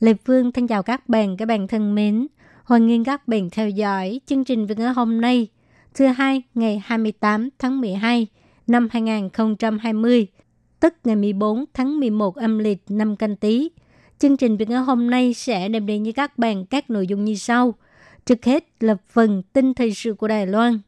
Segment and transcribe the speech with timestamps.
[0.00, 2.26] Lê Phương thân chào các bạn, các bạn thân mến.
[2.64, 5.48] Hoan nghênh các bạn theo dõi chương trình Việt ngữ hôm nay,
[5.94, 8.26] thứ hai ngày 28 tháng 12
[8.66, 10.26] năm 2020,
[10.80, 13.70] tức ngày 14 tháng 11 âm lịch năm canh tí.
[14.18, 17.24] Chương trình Việt ngữ hôm nay sẽ đem đến với các bạn các nội dung
[17.24, 17.74] như sau.
[18.26, 20.80] Trước hết là phần tin thời sự của Đài Loan.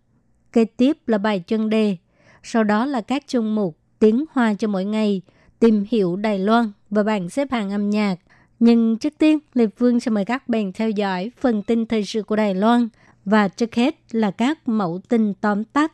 [0.52, 1.96] Kế tiếp là bài chân đề.
[2.42, 5.22] Sau đó là các chương mục tiếng hoa cho mỗi ngày,
[5.58, 8.16] tìm hiểu Đài Loan và bảng xếp hạng âm nhạc.
[8.60, 12.22] Nhưng trước tiên, Lê Phương sẽ mời các bạn theo dõi phần tin thời sự
[12.22, 12.88] của Đài Loan
[13.24, 15.92] và trước hết là các mẫu tin tóm tắt.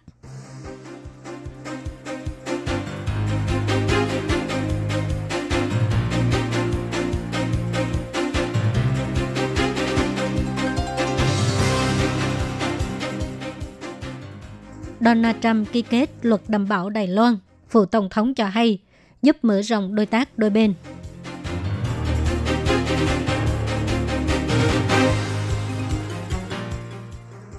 [15.01, 17.37] Donald Trump ký kết luật đảm bảo Đài Loan.
[17.69, 18.79] Phụ Tổng thống cho hay
[19.23, 20.75] giúp mở rộng đối tác đôi bên.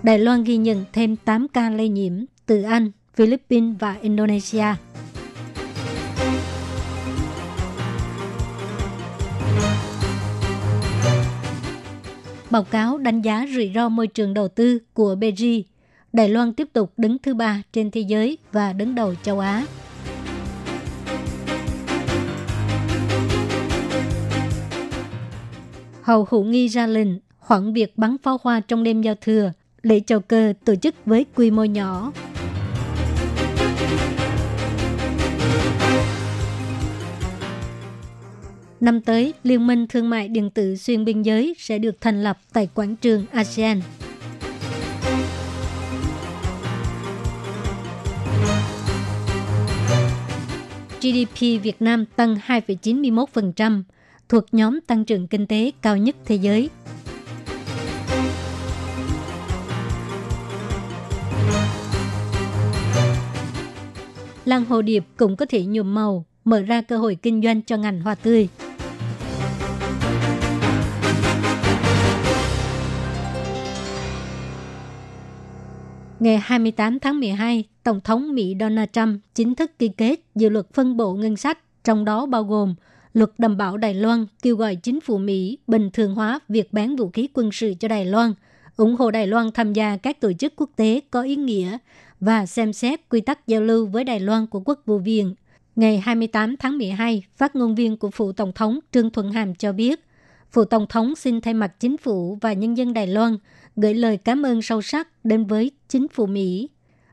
[0.08, 2.14] Đài Loan ghi nhận thêm 8 ca lây nhiễm
[2.46, 4.66] từ Anh, Philippines và Indonesia.
[12.50, 15.46] Báo cáo đánh giá rủi ro môi trường đầu tư của BG,
[16.14, 19.66] Đài Loan tiếp tục đứng thứ ba trên thế giới và đứng đầu châu Á.
[26.02, 29.52] Hầu Hữu Nghi ra lệnh hoãn việc bắn pháo hoa trong đêm giao thừa
[29.88, 32.12] lễ chào cờ tổ chức với quy mô nhỏ.
[38.80, 42.38] Năm tới, Liên minh Thương mại Điện tử Xuyên Biên giới sẽ được thành lập
[42.54, 43.82] tại quảng trường ASEAN.
[51.02, 53.84] GDP Việt Nam tăng 2,91%,
[54.30, 56.70] thuộc nhóm tăng trưởng kinh tế cao nhất thế giới.
[64.48, 67.78] Làng hồ điệp cũng có thể nhuộm màu, mở ra cơ hội kinh doanh cho
[67.78, 68.48] ngành hoa tươi.
[76.20, 80.74] Ngày 28 tháng 12, Tổng thống Mỹ Donald Trump chính thức ký kết dự luật
[80.74, 82.76] phân bổ ngân sách, trong đó bao gồm
[83.14, 86.96] luật đảm bảo Đài Loan kêu gọi chính phủ Mỹ bình thường hóa việc bán
[86.96, 88.34] vũ khí quân sự cho Đài Loan,
[88.78, 91.78] ủng hộ Đài Loan tham gia các tổ chức quốc tế có ý nghĩa
[92.20, 95.36] và xem xét quy tắc giao lưu với Đài Loan của quốc vụ viện.
[95.76, 99.72] Ngày 28 tháng 12, phát ngôn viên của Phụ Tổng thống Trương Thuận Hàm cho
[99.72, 100.00] biết,
[100.52, 103.38] Phụ Tổng thống xin thay mặt chính phủ và nhân dân Đài Loan
[103.76, 106.70] gửi lời cảm ơn sâu sắc đến với chính phủ Mỹ.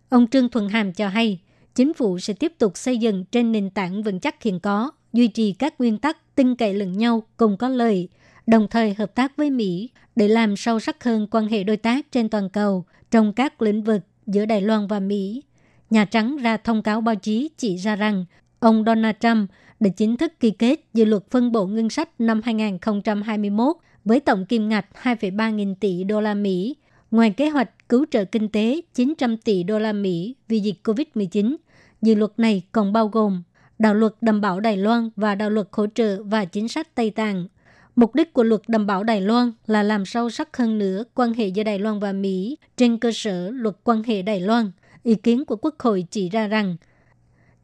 [0.09, 1.41] Ông Trương Thuận Hàm cho hay,
[1.75, 5.29] chính phủ sẽ tiếp tục xây dựng trên nền tảng vững chắc hiện có, duy
[5.29, 8.09] trì các nguyên tắc tin cậy lẫn nhau cùng có lợi,
[8.47, 12.13] đồng thời hợp tác với Mỹ để làm sâu sắc hơn quan hệ đối tác
[12.13, 15.43] trên toàn cầu trong các lĩnh vực giữa Đài Loan và Mỹ.
[15.91, 18.25] Nhà Trắng ra thông cáo báo chí chỉ ra rằng
[18.61, 22.41] ông Donald Trump đã chính thức ký kết dự luật phân bổ ngân sách năm
[22.45, 26.77] 2021 với tổng kim ngạch 2,3 nghìn tỷ đô la Mỹ,
[27.11, 31.57] ngoài kế hoạch cứu trợ kinh tế 900 tỷ đô la Mỹ vì dịch COVID-19.
[32.03, 33.43] Dự luật này còn bao gồm
[33.79, 37.11] đạo luật đảm bảo Đài Loan và đạo luật hỗ trợ và chính sách Tây
[37.11, 37.49] Tạng.
[37.97, 41.35] Mục đích của luật đảm bảo Đài Loan là làm sâu sắc hơn nữa quan
[41.35, 44.71] hệ giữa Đài Loan và Mỹ trên cơ sở luật quan hệ Đài Loan.
[45.03, 46.77] Ý kiến của Quốc hội chỉ ra rằng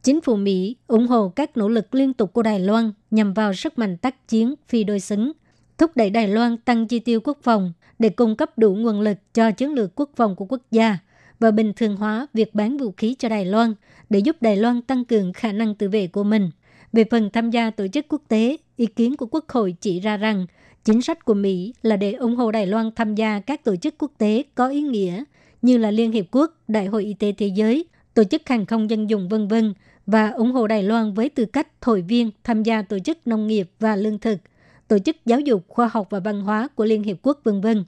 [0.02, 3.54] chính phủ Mỹ ủng hộ các nỗ lực liên tục của Đài Loan nhằm vào
[3.54, 5.32] sức mạnh tác chiến phi đối xứng,
[5.78, 9.18] thúc đẩy Đài Loan tăng chi tiêu quốc phòng để cung cấp đủ nguồn lực
[9.34, 10.98] cho chiến lược quốc phòng của quốc gia
[11.41, 13.74] và bình thường hóa việc bán vũ khí cho Đài Loan
[14.10, 16.50] để giúp Đài Loan tăng cường khả năng tự vệ của mình.
[16.92, 20.16] Về phần tham gia tổ chức quốc tế, ý kiến của Quốc hội chỉ ra
[20.16, 20.47] rằng
[20.84, 23.94] chính sách của Mỹ là để ủng hộ Đài Loan tham gia các tổ chức
[23.98, 25.24] quốc tế có ý nghĩa
[25.62, 27.84] như là Liên Hiệp Quốc, Đại hội Y tế Thế giới,
[28.15, 29.74] Tổ chức Hàng không Dân dụng vân vân
[30.06, 33.47] và ủng hộ Đài Loan với tư cách hội viên tham gia Tổ chức Nông
[33.47, 34.38] nghiệp và Lương thực,
[34.88, 37.84] Tổ chức Giáo dục, Khoa học và Văn hóa của Liên Hiệp Quốc vân vân.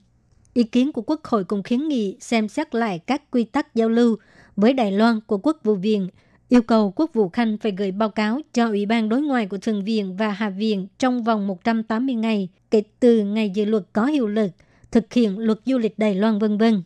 [0.55, 3.89] Ý kiến của Quốc hội cũng kiến nghị xem xét lại các quy tắc giao
[3.89, 4.17] lưu
[4.57, 6.09] với Đài Loan của Quốc vụ viện
[6.53, 9.59] yêu cầu Quốc vụ Khanh phải gửi báo cáo cho Ủy ban đối ngoại của
[9.59, 14.07] Thượng viện và Hạ viện trong vòng 180 ngày kể từ ngày dự luật có
[14.07, 14.51] hiệu lực,
[14.91, 16.83] thực hiện luật du lịch Đài Loan vân vân.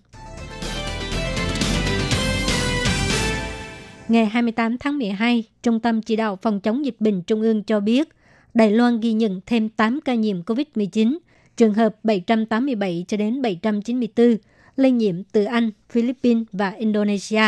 [4.08, 7.80] Ngày 28 tháng 12, Trung tâm Chỉ đạo Phòng chống dịch bệnh Trung ương cho
[7.80, 8.08] biết,
[8.54, 11.18] Đài Loan ghi nhận thêm 8 ca nhiễm COVID-19,
[11.56, 14.36] trường hợp 787 cho đến 794,
[14.76, 17.42] lây nhiễm từ Anh, Philippines và Indonesia.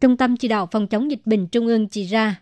[0.00, 2.40] Trung tâm Chỉ đạo Phòng chống dịch bệnh Trung ương chỉ ra,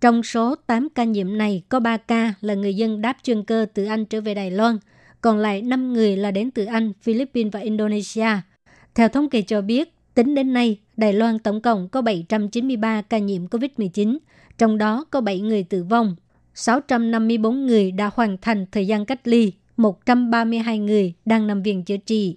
[0.00, 3.66] trong số 8 ca nhiễm này có 3 ca là người dân đáp chuyên cơ
[3.74, 4.78] từ Anh trở về Đài Loan,
[5.20, 8.28] còn lại 5 người là đến từ Anh, Philippines và Indonesia.
[8.94, 13.18] Theo thống kê cho biết, tính đến nay, Đài Loan tổng cộng có 793 ca
[13.18, 14.18] nhiễm COVID-19,
[14.58, 16.16] trong đó có 7 người tử vong,
[16.54, 21.96] 654 người đã hoàn thành thời gian cách ly, 132 người đang nằm viện chữa
[21.96, 22.36] trị.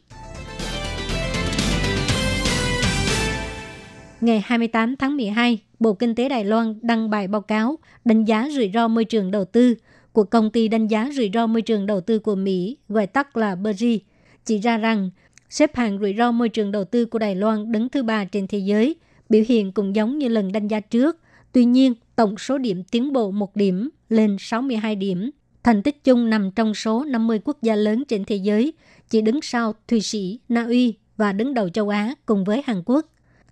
[4.21, 8.47] Ngày 28 tháng 12, Bộ Kinh tế Đài Loan đăng bài báo cáo đánh giá
[8.55, 9.75] rủi ro môi trường đầu tư
[10.11, 13.37] của công ty đánh giá rủi ro môi trường đầu tư của Mỹ, gọi tắt
[13.37, 14.01] là BRI,
[14.45, 15.09] chỉ ra rằng
[15.49, 18.47] xếp hạng rủi ro môi trường đầu tư của Đài Loan đứng thứ ba trên
[18.47, 18.95] thế giới,
[19.29, 21.17] biểu hiện cũng giống như lần đánh giá trước.
[21.51, 25.31] Tuy nhiên, tổng số điểm tiến bộ một điểm lên 62 điểm.
[25.63, 28.73] Thành tích chung nằm trong số 50 quốc gia lớn trên thế giới,
[29.09, 32.81] chỉ đứng sau Thụy Sĩ, Na Uy và đứng đầu châu Á cùng với Hàn
[32.85, 33.05] Quốc.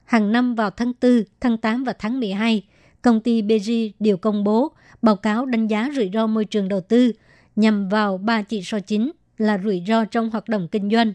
[0.06, 2.64] Hàng năm vào tháng 4, tháng 8 và tháng 12,
[3.02, 4.72] công ty BG đều công bố
[5.02, 7.12] báo cáo đánh giá rủi ro môi trường đầu tư
[7.56, 11.14] nhằm vào ba chỉ số chính là rủi ro trong hoạt động kinh doanh,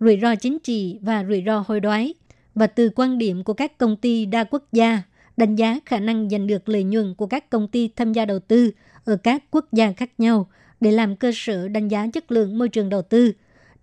[0.00, 2.14] rủi ro chính trị và rủi ro hối đoái.
[2.54, 5.02] Và từ quan điểm của các công ty đa quốc gia,
[5.36, 8.38] đánh giá khả năng giành được lợi nhuận của các công ty tham gia đầu
[8.38, 8.70] tư
[9.04, 10.48] ở các quốc gia khác nhau
[10.80, 13.32] để làm cơ sở đánh giá chất lượng môi trường đầu tư.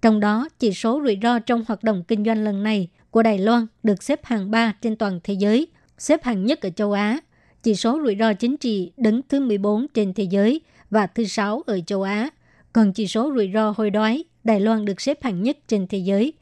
[0.02, 3.40] Trong đó, chỉ số rủi ro trong hoạt động kinh doanh lần này của Đài
[3.40, 5.68] Loan được xếp hạng 3 trên toàn thế giới,
[5.98, 7.20] xếp hạng nhất ở châu Á.
[7.64, 11.62] Chỉ số rủi ro chính trị đứng thứ 14 trên thế giới và thứ 6
[11.68, 12.30] ở châu Á.
[12.74, 15.98] Còn chỉ số rủi ro hôi đói, Đài Loan được xếp hạng nhất trên thế
[15.98, 16.34] giới.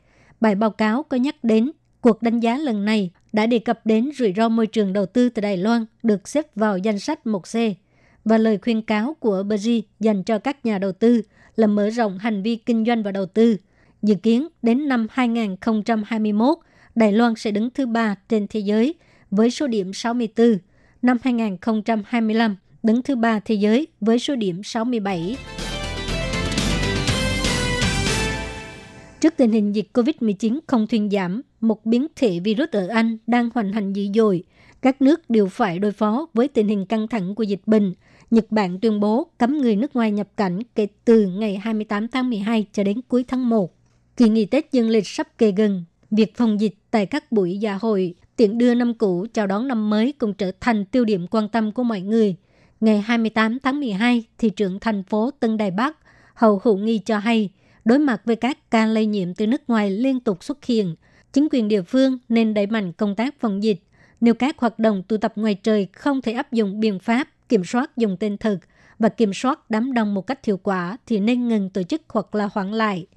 [0.42, 1.72] Bài báo cáo có nhắc đến
[2.02, 5.30] cuộc đánh giá lần này đã đề cập đến rủi ro môi trường đầu tư
[5.30, 7.74] tại Đài Loan được xếp vào danh sách 1C
[8.26, 11.22] và lời khuyên cáo của Bergy dành cho các nhà đầu tư
[11.56, 13.58] là mở rộng hành vi kinh doanh và đầu tư.
[14.04, 16.58] Dự kiến đến năm 2021,
[16.96, 18.94] Đài Loan sẽ đứng thứ ba trên thế giới
[19.32, 20.58] với số điểm 64.
[21.02, 25.38] Năm 2025, đứng thứ ba thế giới với số điểm 67.
[29.22, 33.50] Trước tình hình dịch COVID-19 không thuyên giảm, một biến thể virus ở Anh đang
[33.56, 34.44] hoành hành dữ dội.
[34.82, 37.94] Các nước đều phải đối phó với tình hình căng thẳng của dịch bệnh.
[38.32, 42.30] Nhật Bản tuyên bố cấm người nước ngoài nhập cảnh kể từ ngày 28 tháng
[42.30, 43.77] 12 cho đến cuối tháng 1.
[44.18, 47.78] Kỳ nghỉ Tết dương lịch sắp kề gần, việc phòng dịch tại các buổi dạ
[47.82, 51.50] hội, tiện đưa năm cũ chào đón năm mới cũng trở thành tiêu điểm quan
[51.50, 52.36] tâm của mọi người.
[52.80, 55.98] Ngày 28 tháng 12, thị trưởng thành phố Tân Đài Bắc,
[56.34, 57.50] Hậu Hữu Nghi cho hay,
[57.86, 60.96] đối mặt với các ca lây nhiễm từ nước ngoài liên tục xuất hiện,
[61.34, 63.80] chính quyền địa phương nên đẩy mạnh công tác phòng dịch.
[64.22, 67.64] Nếu các hoạt động tụ tập ngoài trời không thể áp dụng biện pháp kiểm
[67.64, 68.60] soát dùng tên thực
[69.00, 72.36] và kiểm soát đám đông một cách hiệu quả thì nên ngừng tổ chức hoặc
[72.36, 73.06] là hoãn lại–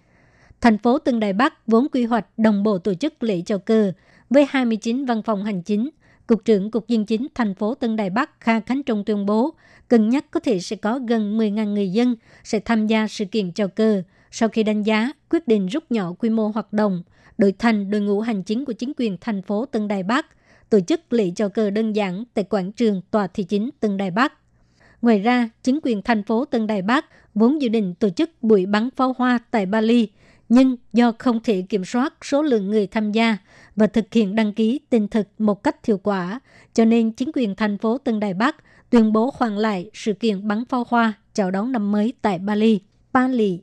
[0.60, 3.92] Thành phố Tân Đài Bắc vốn quy hoạch đồng bộ tổ chức lễ chào cờ
[4.30, 5.90] với 29 văn phòng hành chính.
[6.26, 9.54] Cục trưởng Cục Dân chính thành phố Tân Đài Bắc Kha Khánh Trung tuyên bố,
[9.88, 13.52] cân nhắc có thể sẽ có gần 10.000 người dân sẽ tham gia sự kiện
[13.52, 14.02] chào cờ.
[14.30, 17.02] Sau khi đánh giá, quyết định rút nhỏ quy mô hoạt động,
[17.38, 20.26] đổi thành đội ngũ hành chính của chính quyền thành phố Tân Đài Bắc,
[20.70, 24.10] tổ chức lễ chào cờ đơn giản tại quảng trường tòa thị chính Tân Đài
[24.10, 24.32] Bắc.
[25.02, 28.66] Ngoài ra, chính quyền thành phố Tân Đài Bắc vốn dự định tổ chức buổi
[28.66, 30.08] bắn pháo hoa tại Bali–
[30.50, 33.36] nhưng do không thể kiểm soát số lượng người tham gia
[33.76, 36.40] và thực hiện đăng ký tình thực một cách hiệu quả,
[36.74, 38.56] cho nên chính quyền thành phố Tân Đài Bắc
[38.90, 42.80] tuyên bố hoàn lại sự kiện bắn pháo hoa chào đón năm mới tại Bali,
[43.12, 43.58] Bali.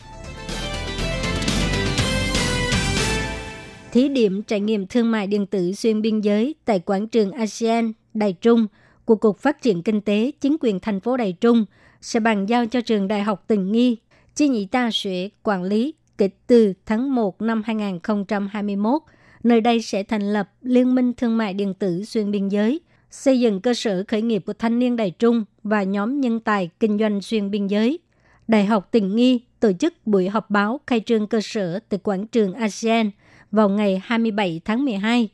[3.91, 7.93] Thí điểm trải nghiệm thương mại điện tử xuyên biên giới tại quảng trường ASEAN
[8.13, 8.67] Đài Trung
[9.05, 11.65] của Cục Phát triển Kinh tế Chính quyền thành phố Đài Trung
[12.01, 13.97] sẽ bàn giao cho trường Đại học Tình Nghi,
[14.35, 19.01] Chi nhị ta sẽ quản lý kể từ tháng 1 năm 2021,
[19.43, 22.79] nơi đây sẽ thành lập Liên minh Thương mại Điện tử xuyên biên giới,
[23.11, 26.69] xây dựng cơ sở khởi nghiệp của thanh niên Đài Trung và nhóm nhân tài
[26.79, 27.99] kinh doanh xuyên biên giới.
[28.47, 32.27] Đại học Tình Nghi tổ chức buổi họp báo khai trương cơ sở tại quảng
[32.27, 33.11] trường ASEAN
[33.51, 35.29] vào ngày 27 tháng 12.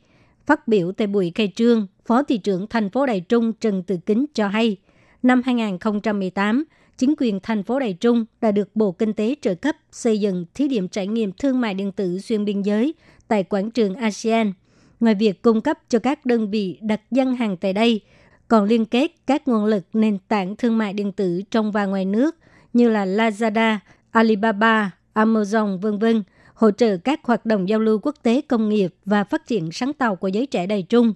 [0.46, 3.96] Phát biểu tại buổi khai trương, Phó thị trưởng thành phố Đài Trung Trần Từ
[4.06, 4.76] Kính cho hay,
[5.22, 6.64] năm 2018,
[6.98, 10.44] chính quyền thành phố Đài Trung đã được Bộ Kinh tế trợ cấp xây dựng
[10.54, 12.94] thí điểm trải nghiệm thương mại điện tử xuyên biên giới
[13.28, 14.52] tại quảng trường ASEAN.
[15.00, 18.00] Ngoài việc cung cấp cho các đơn vị đặt dân hàng tại đây,
[18.48, 22.04] còn liên kết các nguồn lực nền tảng thương mại điện tử trong và ngoài
[22.04, 22.36] nước
[22.72, 23.78] như là Lazada,
[24.10, 26.22] Alibaba, Amazon, vân vân
[26.54, 29.92] hỗ trợ các hoạt động giao lưu quốc tế công nghiệp và phát triển sáng
[29.92, 31.14] tạo của giới trẻ Đài Trung.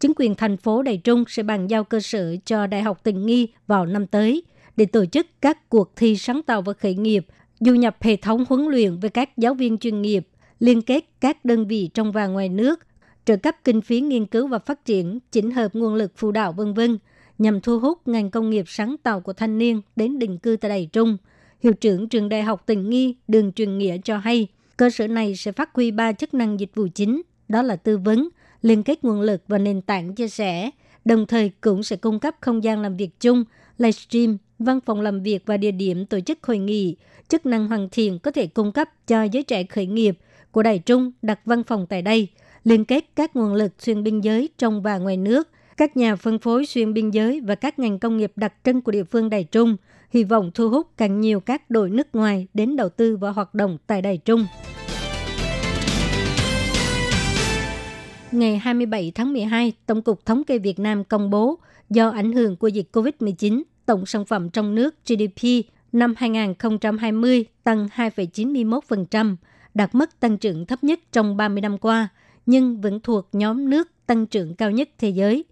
[0.00, 3.26] Chính quyền thành phố Đài Trung sẽ bàn giao cơ sở cho Đại học Tình
[3.26, 4.42] Nghi vào năm tới
[4.76, 7.26] để tổ chức các cuộc thi sáng tạo và khởi nghiệp,
[7.60, 10.28] du nhập hệ thống huấn luyện với các giáo viên chuyên nghiệp,
[10.60, 12.80] liên kết các đơn vị trong và ngoài nước,
[13.24, 16.52] trợ cấp kinh phí nghiên cứu và phát triển, chỉnh hợp nguồn lực phụ đạo
[16.52, 16.98] vân vân
[17.38, 20.68] nhằm thu hút ngành công nghiệp sáng tạo của thanh niên đến định cư tại
[20.68, 21.16] Đài Trung.
[21.62, 25.36] Hiệu trưởng trường Đại học Tình Nghi Đường Truyền Nghĩa cho hay, cơ sở này
[25.36, 28.28] sẽ phát huy ba chức năng dịch vụ chính, đó là tư vấn,
[28.62, 30.70] liên kết nguồn lực và nền tảng chia sẻ,
[31.04, 33.44] đồng thời cũng sẽ cung cấp không gian làm việc chung,
[33.78, 36.96] livestream, văn phòng làm việc và địa điểm tổ chức hội nghị,
[37.28, 40.18] chức năng hoàn thiện có thể cung cấp cho giới trẻ khởi nghiệp
[40.50, 42.28] của Đài Trung đặt văn phòng tại đây,
[42.64, 46.38] liên kết các nguồn lực xuyên biên giới trong và ngoài nước, các nhà phân
[46.38, 49.44] phối xuyên biên giới và các ngành công nghiệp đặc trưng của địa phương Đài
[49.44, 49.76] Trung,
[50.10, 53.54] hy vọng thu hút càng nhiều các đội nước ngoài đến đầu tư và hoạt
[53.54, 54.46] động tại Đài Trung.
[58.32, 61.58] Ngày 27 tháng 12, Tổng cục Thống kê Việt Nam công bố
[61.90, 67.88] do ảnh hưởng của dịch COVID-19, tổng sản phẩm trong nước GDP năm 2020 tăng
[67.96, 69.36] 2,91%,
[69.74, 72.08] đạt mức tăng trưởng thấp nhất trong 30 năm qua,
[72.46, 75.44] nhưng vẫn thuộc nhóm nước tăng trưởng cao nhất thế giới.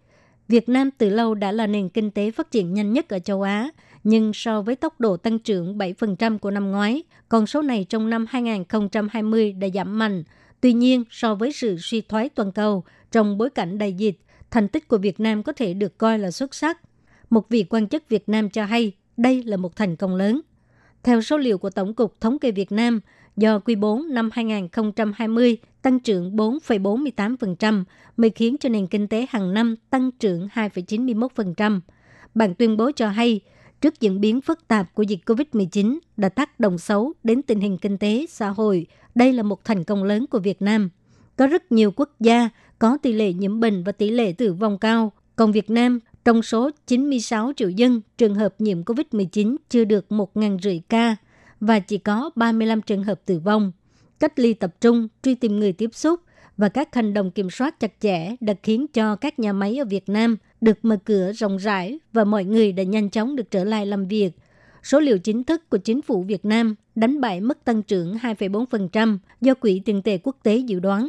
[0.48, 3.42] Việt Nam từ lâu đã là nền kinh tế phát triển nhanh nhất ở châu
[3.42, 3.68] Á,
[4.04, 8.10] nhưng so với tốc độ tăng trưởng 7% của năm ngoái, con số này trong
[8.10, 10.24] năm 2020 đã giảm mạnh.
[10.60, 14.20] Tuy nhiên, so với sự suy thoái toàn cầu trong bối cảnh đại dịch,
[14.50, 16.78] thành tích của Việt Nam có thể được coi là xuất sắc.
[17.32, 20.40] Một vị quan chức Việt Nam cho hay đây là một thành công lớn.
[21.02, 23.00] Theo số liệu của Tổng cục Thống kê Việt Nam,
[23.36, 27.84] do quý 4 năm 2020 tăng trưởng 4,48%
[28.16, 31.80] mới khiến cho nền kinh tế hàng năm tăng trưởng 2,91%.
[32.34, 33.40] Bản tuyên bố cho hay,
[33.80, 37.78] trước diễn biến phức tạp của dịch COVID-19 đã tác động xấu đến tình hình
[37.78, 40.90] kinh tế, xã hội, đây là một thành công lớn của Việt Nam.
[41.36, 42.48] Có rất nhiều quốc gia
[42.78, 46.42] có tỷ lệ nhiễm bệnh và tỷ lệ tử vong cao, còn Việt Nam trong
[46.42, 51.16] số 96 triệu dân, trường hợp nhiễm COVID-19 chưa được 1.500 ca
[51.60, 53.72] và chỉ có 35 trường hợp tử vong.
[54.20, 56.20] Cách ly tập trung, truy tìm người tiếp xúc
[56.56, 59.84] và các hành động kiểm soát chặt chẽ đã khiến cho các nhà máy ở
[59.84, 63.64] Việt Nam được mở cửa rộng rãi và mọi người đã nhanh chóng được trở
[63.64, 64.30] lại làm việc.
[64.82, 69.18] Số liệu chính thức của chính phủ Việt Nam đánh bại mức tăng trưởng 2,4%
[69.40, 71.08] do Quỹ tiền tệ quốc tế dự đoán.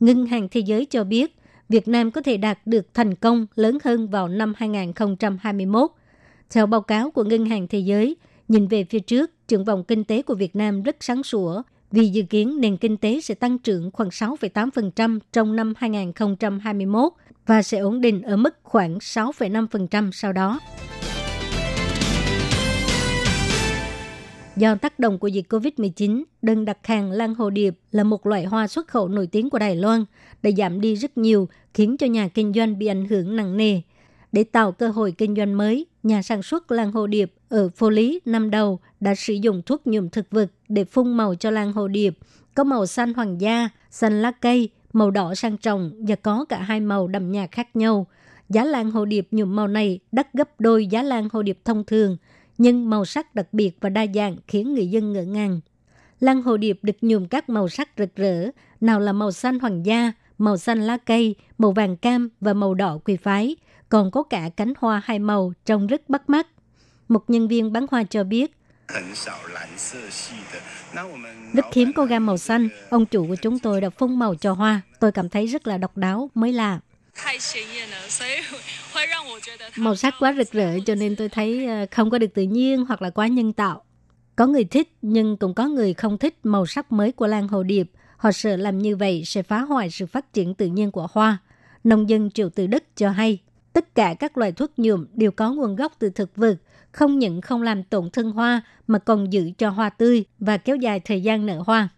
[0.00, 1.36] Ngân hàng Thế giới cho biết
[1.70, 5.90] Việt Nam có thể đạt được thành công lớn hơn vào năm 2021.
[6.50, 8.16] Theo báo cáo của Ngân hàng Thế giới,
[8.48, 12.08] nhìn về phía trước, triển vọng kinh tế của Việt Nam rất sáng sủa vì
[12.08, 17.12] dự kiến nền kinh tế sẽ tăng trưởng khoảng 6,8% trong năm 2021
[17.46, 20.60] và sẽ ổn định ở mức khoảng 6,5% sau đó.
[24.60, 28.44] Do tác động của dịch COVID-19, đơn đặt hàng lan hồ điệp là một loại
[28.44, 30.04] hoa xuất khẩu nổi tiếng của Đài Loan
[30.42, 33.80] đã giảm đi rất nhiều, khiến cho nhà kinh doanh bị ảnh hưởng nặng nề.
[34.32, 37.90] Để tạo cơ hội kinh doanh mới, nhà sản xuất lan hồ điệp ở Phố
[37.90, 41.72] Lý năm đầu đã sử dụng thuốc nhuộm thực vật để phun màu cho lan
[41.72, 42.18] hồ điệp,
[42.54, 46.58] có màu xanh hoàng gia, xanh lá cây, màu đỏ sang trọng và có cả
[46.58, 48.06] hai màu đậm nhạt khác nhau.
[48.48, 51.84] Giá lan hồ điệp nhuộm màu này đắt gấp đôi giá lan hồ điệp thông
[51.84, 52.16] thường–
[52.60, 55.60] nhưng màu sắc đặc biệt và đa dạng khiến người dân ngỡ ngàng.
[56.20, 58.50] Lan hồ điệp được nhuộm các màu sắc rực rỡ,
[58.80, 62.74] nào là màu xanh hoàng gia, màu xanh lá cây, màu vàng cam và màu
[62.74, 63.56] đỏ quỳ phái,
[63.88, 66.46] còn có cả cánh hoa hai màu trông rất bắt mắt.
[67.08, 68.56] Một nhân viên bán hoa cho biết,
[71.54, 74.52] rất hiếm có gam màu xanh, ông chủ của chúng tôi đã phun màu cho
[74.52, 76.80] hoa, tôi cảm thấy rất là độc đáo, mới lạ.
[79.76, 82.84] Màu sắc quá rực rỡ cho nên tôi thấy ờ, không có được tự nhiên
[82.84, 83.82] hoặc là quá nhân tạo.
[84.36, 87.62] Có người thích nhưng cũng có người không thích màu sắc mới của lan hồ
[87.62, 87.90] điệp.
[88.16, 91.38] Họ sợ làm như vậy sẽ phá hoại sự phát triển tự nhiên của hoa.
[91.84, 93.38] Nông dân Triệu Từ Đức cho hay,
[93.72, 96.56] tất cả các loại thuốc nhuộm đều có nguồn gốc từ thực vật,
[96.92, 100.76] không những không làm tổn thương hoa mà còn giữ cho hoa tươi và kéo
[100.76, 101.88] dài thời gian nở hoa.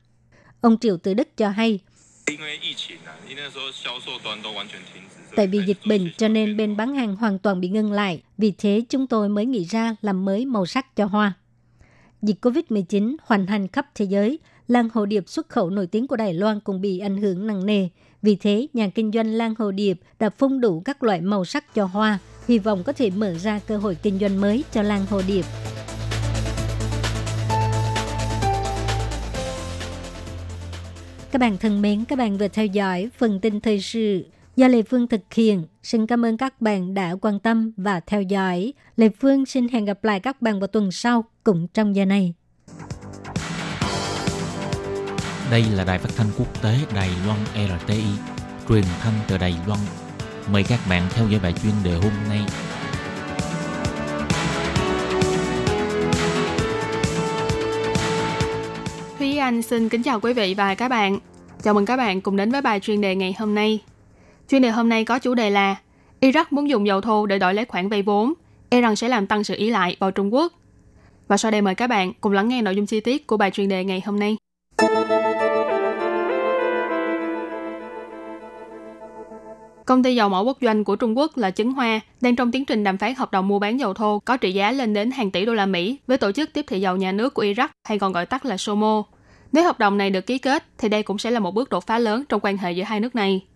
[0.61, 1.81] Ông Triệu Từ Đức cho hay,
[5.37, 8.23] Tại vì dịch bệnh cho nên bên bán hàng hoàn toàn bị ngưng lại.
[8.39, 11.33] Vì thế chúng tôi mới nghĩ ra làm mới màu sắc cho hoa.
[12.23, 14.39] Dịch COVID-19 hoành hành khắp thế giới,
[14.69, 17.67] lan hồ điệp xuất khẩu nổi tiếng của Đài Loan cũng bị ảnh hưởng nặng
[17.67, 17.89] nề.
[18.23, 21.75] Vì thế, nhà kinh doanh lan hồ điệp đã phun đủ các loại màu sắc
[21.75, 25.07] cho hoa, hy vọng có thể mở ra cơ hội kinh doanh mới cho lan
[25.11, 25.45] hồ điệp.
[31.33, 34.25] Các bạn thân mến, các bạn vừa theo dõi phần tin thời sự
[34.57, 35.65] do Lê Phương thực hiện.
[35.83, 38.73] Xin cảm ơn các bạn đã quan tâm và theo dõi.
[38.97, 42.35] Lê Phương xin hẹn gặp lại các bạn vào tuần sau cùng trong giờ này.
[45.51, 48.05] Đây là đài phát thanh quốc tế Đài Loan RTI,
[48.69, 49.81] truyền thanh từ Đài Loan.
[50.53, 52.41] Mời các bạn theo dõi bài chuyên đề hôm nay.
[59.53, 61.19] Anh xin kính chào quý vị và các bạn.
[61.63, 63.81] Chào mừng các bạn cùng đến với bài chuyên đề ngày hôm nay.
[64.49, 65.77] Chuyên đề hôm nay có chủ đề là
[66.21, 68.33] Iraq muốn dùng dầu thô để đổi lấy khoản vay vốn,
[68.69, 70.53] e rằng sẽ làm tăng sự ý lại vào Trung Quốc.
[71.29, 73.51] Và sau đây mời các bạn cùng lắng nghe nội dung chi tiết của bài
[73.51, 74.37] chuyên đề ngày hôm nay.
[79.87, 82.65] Công ty dầu mỏ quốc doanh của Trung Quốc là Trấn Hoa đang trong tiến
[82.65, 85.31] trình đàm phán hợp đồng mua bán dầu thô có trị giá lên đến hàng
[85.31, 87.99] tỷ đô la Mỹ với tổ chức tiếp thị dầu nhà nước của Iraq hay
[87.99, 89.05] còn gọi tắt là SOMO.
[89.53, 91.87] Nếu hợp đồng này được ký kết thì đây cũng sẽ là một bước đột
[91.87, 93.47] phá lớn trong quan hệ giữa hai nước này.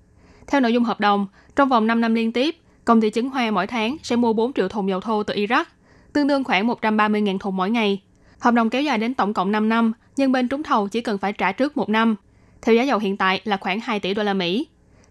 [0.47, 1.27] Theo nội dung hợp đồng,
[1.57, 4.53] trong vòng 5 năm liên tiếp, công ty Chứng Hoa mỗi tháng sẽ mua 4
[4.53, 5.65] triệu thùng dầu thô từ Iraq,
[6.13, 8.03] tương đương khoảng 130.000 thùng mỗi ngày.
[8.39, 11.19] Hợp đồng kéo dài đến tổng cộng 5 năm, nhưng bên trúng thầu chỉ cần
[11.19, 12.17] phải trả trước một năm.
[12.63, 14.67] Theo giá dầu hiện tại là khoảng 2 tỷ đô la Mỹ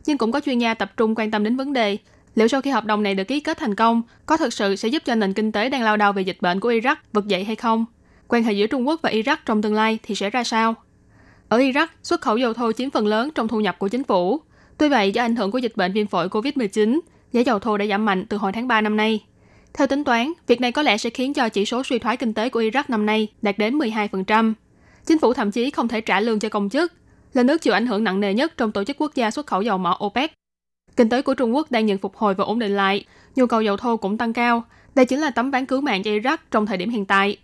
[0.05, 1.97] nhưng cũng có chuyên gia tập trung quan tâm đến vấn đề
[2.35, 4.87] liệu sau khi hợp đồng này được ký kết thành công, có thực sự sẽ
[4.87, 7.43] giúp cho nền kinh tế đang lao đao về dịch bệnh của Iraq vực dậy
[7.43, 7.85] hay không?
[8.27, 10.75] Quan hệ giữa Trung Quốc và Iraq trong tương lai thì sẽ ra sao?
[11.49, 14.41] Ở Iraq, xuất khẩu dầu thô chiếm phần lớn trong thu nhập của chính phủ.
[14.77, 16.99] Tuy vậy, do ảnh hưởng của dịch bệnh viêm phổi COVID-19,
[17.31, 19.25] giá dầu thô đã giảm mạnh từ hồi tháng 3 năm nay.
[19.73, 22.33] Theo tính toán, việc này có lẽ sẽ khiến cho chỉ số suy thoái kinh
[22.33, 24.53] tế của Iraq năm nay đạt đến 12%.
[25.05, 26.93] Chính phủ thậm chí không thể trả lương cho công chức,
[27.33, 29.61] là nước chịu ảnh hưởng nặng nề nhất trong tổ chức quốc gia xuất khẩu
[29.61, 30.33] dầu mỏ OPEC.
[30.95, 33.05] Kinh tế của Trung Quốc đang dần phục hồi và ổn định lại,
[33.35, 34.63] nhu cầu dầu thô cũng tăng cao.
[34.95, 37.37] Đây chính là tấm ván cứu mạng cho Iraq trong thời điểm hiện tại.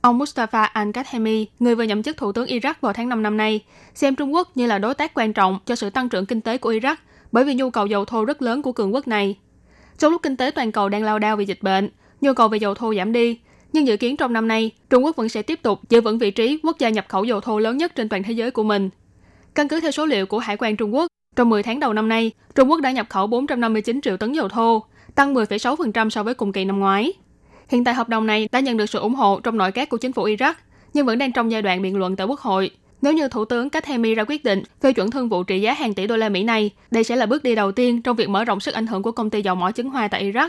[0.00, 3.64] Ông Mustafa al-Kadhemi, người vừa nhậm chức thủ tướng Iraq vào tháng 5 năm nay,
[3.94, 6.58] xem Trung Quốc như là đối tác quan trọng cho sự tăng trưởng kinh tế
[6.58, 6.96] của Iraq
[7.32, 9.36] bởi vì nhu cầu dầu thô rất lớn của cường quốc này.
[9.98, 11.88] Trong lúc kinh tế toàn cầu đang lao đao vì dịch bệnh,
[12.20, 13.38] nhu cầu về dầu thô giảm đi,
[13.72, 16.30] nhưng dự kiến trong năm nay, Trung Quốc vẫn sẽ tiếp tục giữ vững vị
[16.30, 18.90] trí quốc gia nhập khẩu dầu thô lớn nhất trên toàn thế giới của mình.
[19.54, 22.08] Căn cứ theo số liệu của Hải quan Trung Quốc, trong 10 tháng đầu năm
[22.08, 26.34] nay, Trung Quốc đã nhập khẩu 459 triệu tấn dầu thô, tăng 10,6% so với
[26.34, 27.12] cùng kỳ năm ngoái.
[27.68, 29.96] Hiện tại hợp đồng này đã nhận được sự ủng hộ trong nội các của
[29.96, 30.54] chính phủ Iraq,
[30.94, 32.70] nhưng vẫn đang trong giai đoạn biện luận tại Quốc hội.
[33.02, 35.94] Nếu như Thủ tướng Kathemi ra quyết định phê chuẩn thương vụ trị giá hàng
[35.94, 38.44] tỷ đô la Mỹ này, đây sẽ là bước đi đầu tiên trong việc mở
[38.44, 40.48] rộng sức ảnh hưởng của công ty dầu mỏ trứng hoa tại Iraq.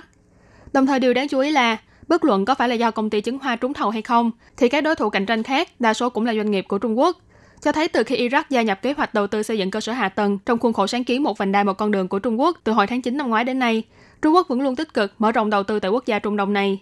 [0.74, 1.78] Đồng thời điều đáng chú ý là,
[2.08, 4.70] bất luận có phải là do công ty trứng hoa trúng thầu hay không, thì
[4.70, 7.18] các đối thủ cạnh tranh khác đa số cũng là doanh nghiệp của Trung Quốc
[7.62, 9.94] cho thấy từ khi Iraq gia nhập kế hoạch đầu tư xây dựng cơ sở
[9.94, 12.40] hạ tầng trong khuôn khổ sáng kiến một vành đai một con đường của Trung
[12.40, 13.84] Quốc từ hồi tháng 9 năm ngoái đến nay,
[14.22, 16.54] Trung Quốc vẫn luôn tích cực mở rộng đầu tư tại quốc gia Trung Đông
[16.54, 16.80] này.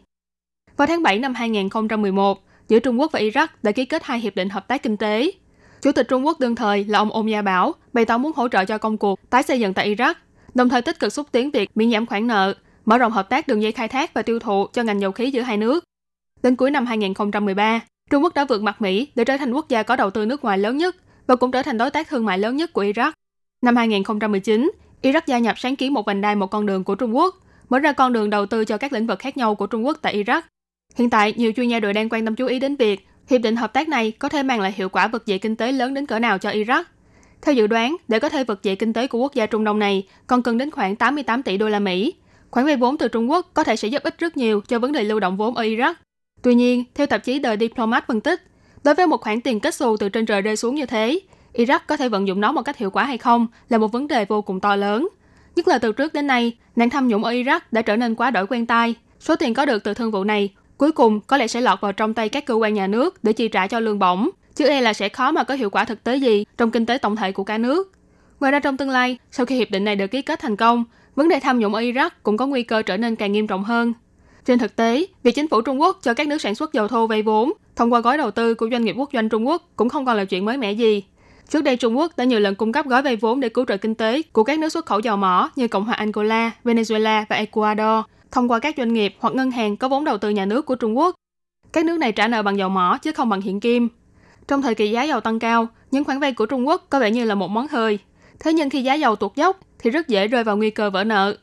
[0.77, 4.35] Vào tháng 7 năm 2011, giữa Trung Quốc và Iraq đã ký kết hai hiệp
[4.35, 5.31] định hợp tác kinh tế.
[5.81, 8.47] Chủ tịch Trung Quốc đương thời là ông Ôn Gia Bảo bày tỏ muốn hỗ
[8.47, 10.13] trợ cho công cuộc tái xây dựng tại Iraq,
[10.53, 12.53] đồng thời tích cực xúc tiến việc miễn giảm khoản nợ,
[12.85, 15.31] mở rộng hợp tác đường dây khai thác và tiêu thụ cho ngành dầu khí
[15.31, 15.83] giữa hai nước.
[16.43, 19.83] Đến cuối năm 2013, Trung Quốc đã vượt mặt Mỹ để trở thành quốc gia
[19.83, 20.95] có đầu tư nước ngoài lớn nhất
[21.27, 23.11] và cũng trở thành đối tác thương mại lớn nhất của Iraq.
[23.61, 27.15] Năm 2019, Iraq gia nhập sáng kiến một vành đai một con đường của Trung
[27.15, 27.35] Quốc,
[27.69, 29.97] mở ra con đường đầu tư cho các lĩnh vực khác nhau của Trung Quốc
[30.01, 30.41] tại Iraq.
[30.97, 33.55] Hiện tại, nhiều chuyên gia đội đang quan tâm chú ý đến việc hiệp định
[33.55, 36.05] hợp tác này có thể mang lại hiệu quả vực dậy kinh tế lớn đến
[36.05, 36.83] cỡ nào cho Iraq.
[37.41, 39.79] Theo dự đoán, để có thể vực dậy kinh tế của quốc gia Trung Đông
[39.79, 42.13] này, còn cần đến khoảng 88 tỷ đô la Mỹ.
[42.51, 44.91] Khoản vay vốn từ Trung Quốc có thể sẽ giúp ích rất nhiều cho vấn
[44.91, 45.93] đề lưu động vốn ở Iraq.
[46.41, 48.41] Tuy nhiên, theo tạp chí The Diplomat phân tích,
[48.83, 51.19] đối với một khoản tiền kết xù từ trên trời rơi xuống như thế,
[51.53, 54.07] Iraq có thể vận dụng nó một cách hiệu quả hay không là một vấn
[54.07, 55.07] đề vô cùng to lớn.
[55.55, 58.31] Nhất là từ trước đến nay, nạn tham nhũng ở Iraq đã trở nên quá
[58.31, 58.95] đổi quen tai.
[59.19, 61.93] Số tiền có được từ thương vụ này cuối cùng có lẽ sẽ lọt vào
[61.93, 64.81] trong tay các cơ quan nhà nước để chi trả cho lương bổng, chứ e
[64.81, 67.31] là sẽ khó mà có hiệu quả thực tế gì trong kinh tế tổng thể
[67.31, 67.91] của cả nước.
[68.39, 70.83] Ngoài ra trong tương lai, sau khi hiệp định này được ký kết thành công,
[71.15, 73.63] vấn đề tham nhũng ở Iraq cũng có nguy cơ trở nên càng nghiêm trọng
[73.63, 73.93] hơn.
[74.45, 77.07] Trên thực tế, việc chính phủ Trung Quốc cho các nước sản xuất dầu thô
[77.07, 79.89] vay vốn thông qua gói đầu tư của doanh nghiệp quốc doanh Trung Quốc cũng
[79.89, 81.03] không còn là chuyện mới mẻ gì.
[81.49, 83.77] Trước đây Trung Quốc đã nhiều lần cung cấp gói vay vốn để cứu trợ
[83.77, 87.35] kinh tế của các nước xuất khẩu dầu mỏ như Cộng hòa Angola, Venezuela và
[87.35, 90.65] Ecuador thông qua các doanh nghiệp hoặc ngân hàng có vốn đầu tư nhà nước
[90.65, 91.15] của Trung Quốc.
[91.73, 93.89] Các nước này trả nợ bằng dầu mỏ chứ không bằng hiện kim.
[94.47, 97.11] Trong thời kỳ giá dầu tăng cao, những khoản vay của Trung Quốc có vẻ
[97.11, 97.99] như là một món hời.
[98.39, 101.03] Thế nhưng khi giá dầu tuột dốc thì rất dễ rơi vào nguy cơ vỡ
[101.03, 101.37] nợ.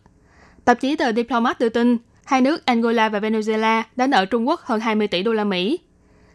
[0.64, 4.60] Tạp chí tờ Diplomat đưa tin, hai nước Angola và Venezuela đã nợ Trung Quốc
[4.60, 5.78] hơn 20 tỷ đô la Mỹ.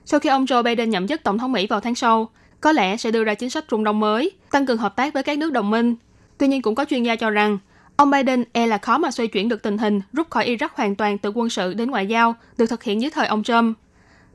[0.06, 2.30] Sau khi ông Joe Biden nhậm chức tổng thống Mỹ vào tháng sau,
[2.62, 5.24] có lẽ sẽ đưa ra chính sách Trung Đông mới, tăng cường hợp tác với
[5.24, 5.96] các nước đồng minh.
[6.38, 7.58] Tuy nhiên cũng có chuyên gia cho rằng,
[8.00, 10.96] ông Biden e là khó mà xoay chuyển được tình hình rút khỏi Iraq hoàn
[10.96, 13.78] toàn từ quân sự đến ngoại giao được thực hiện dưới thời ông Trump.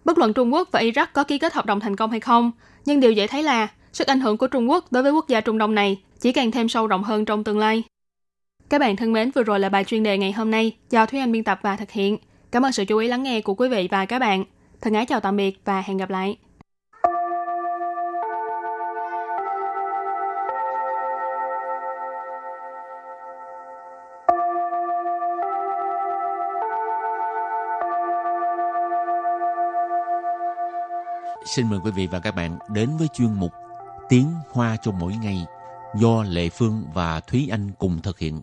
[0.05, 2.51] Bất luận Trung Quốc và Iraq có ký kết hợp đồng thành công hay không,
[2.85, 5.41] nhưng điều dễ thấy là sức ảnh hưởng của Trung Quốc đối với quốc gia
[5.41, 7.83] Trung Đông này chỉ càng thêm sâu rộng hơn trong tương lai.
[8.69, 11.21] Các bạn thân mến, vừa rồi là bài chuyên đề ngày hôm nay do Thúy
[11.21, 12.19] Anh biên tập và thực hiện.
[12.51, 14.45] Cảm ơn sự chú ý lắng nghe của quý vị và các bạn.
[14.81, 16.37] Thân ái chào tạm biệt và hẹn gặp lại.
[31.45, 33.53] Xin mời quý vị và các bạn đến với chuyên mục
[34.09, 35.47] Tiếng Hoa cho mỗi ngày
[36.01, 38.41] do Lệ Phương và Thúy Anh cùng thực hiện.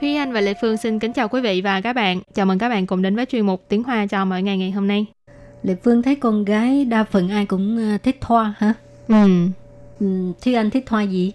[0.00, 2.20] Thúy Anh và Lệ Phương xin kính chào quý vị và các bạn.
[2.34, 4.70] Chào mừng các bạn cùng đến với chuyên mục Tiếng Hoa cho mỗi ngày ngày
[4.70, 5.06] hôm nay.
[5.62, 8.74] Lệ Phương thấy con gái đa phần ai cũng ờ, thích hoa hả?
[9.08, 9.14] Ừ,
[10.00, 10.06] Ừ,
[10.44, 11.32] Thúy Anh thích hoa gì?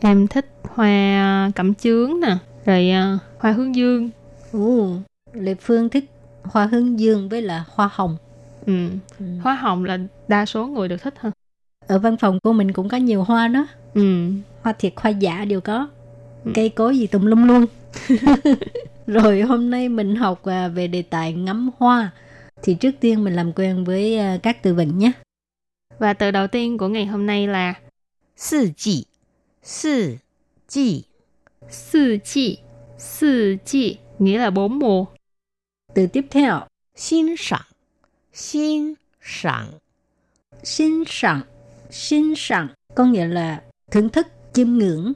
[0.00, 4.09] em thích hoa cẩm chướng nè, rồi à, hoa hướng dương.
[4.51, 4.95] Ồ,
[5.33, 6.05] Lệ Phương thích
[6.43, 8.17] hoa hướng dương với là hoa hồng.
[8.65, 9.25] Ừ, Ừ.
[9.43, 11.31] hoa hồng là đa số người được thích hơn.
[11.87, 13.67] Ở văn phòng của mình cũng có nhiều hoa đó.
[13.93, 14.29] Ừ,
[14.61, 15.89] Hoa thiệt, hoa giả đều có.
[16.45, 16.51] Ừ.
[16.55, 17.65] Cây cối gì tùm lum luôn.
[19.07, 22.11] Rồi hôm nay mình học à, về đề tài ngắm hoa.
[22.63, 25.11] Thì trước tiên mình làm quen với à, các từ vựng nhé.
[25.99, 27.73] và từ đầu tiên của ngày hôm nay là
[28.37, 29.05] 四季，
[29.63, 30.17] 四
[30.67, 31.05] 季，
[31.70, 32.58] Sư chi,
[32.98, 35.04] sư chi nghĩa là bốn mùa.
[35.94, 36.60] Từ tiếp theo,
[36.94, 37.70] xin sảng,
[38.32, 39.68] xin sảng.
[40.62, 41.40] Xin sảng,
[41.90, 45.12] xin sảng có nghĩa là thưởng thức, chiêm ngưỡng.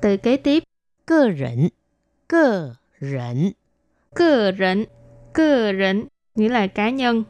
[0.00, 0.62] Từ kế tiếp,
[1.06, 1.68] cơ rỉnh,
[2.28, 3.52] cơ rỉnh.
[4.14, 4.84] Cơ rỉnh,
[5.32, 7.24] cơ rỉnh nghĩa là cá nhân.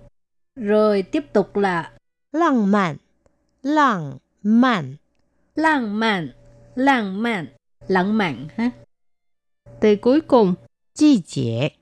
[0.56, 1.92] Rồi tiếp tục là
[2.32, 2.96] lãng mạn,
[3.62, 4.96] lãng mạn.
[5.54, 6.30] Lãng mạn,
[6.74, 7.46] lãng mạn
[7.87, 8.71] lãng mạn ha.
[9.79, 10.55] Từ cuối cùng
[10.93, 11.73] 季节，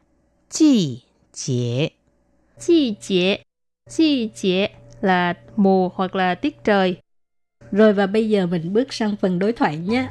[0.50, 1.04] 季
[1.34, 1.92] 节，
[2.60, 3.44] chi chế.
[3.90, 4.70] Chi chế
[5.02, 6.98] là mùa hoặc là tiết trời.
[7.72, 10.10] Rồi và bây giờ mình bước sang phần đối thoại nhé.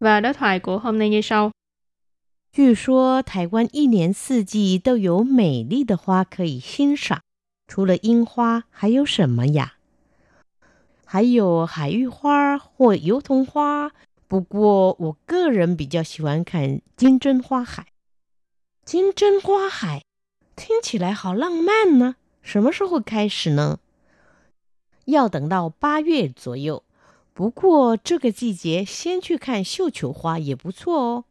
[0.00, 1.50] Và đối thoại của hôm nay như sau.
[2.52, 7.22] 据说台湾一年四季都有美丽的花可以欣赏，
[7.66, 9.74] 除了樱花，还有什么呀？
[11.08, 13.92] 还有海芋花或油桐花。
[14.26, 17.86] 不过我个人比较喜欢看金针花海。
[18.84, 20.02] 金针花海
[20.56, 23.78] 听起来好浪漫呢，什么时候开始呢？
[25.04, 26.82] 要等到八月左右。
[27.32, 31.24] 不过这个季节先去看绣球花也不错哦。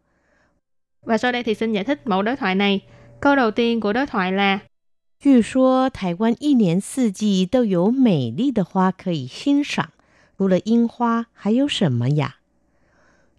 [1.01, 2.81] Và sau đây thì xin giải thích mẫu đối thoại này.
[3.19, 4.59] Câu đầu tiên của đối thoại là
[5.20, 9.90] 据说台湾一年四季都有美丽的花可以欣赏，
[10.37, 12.37] 除了樱花，还有什么呀？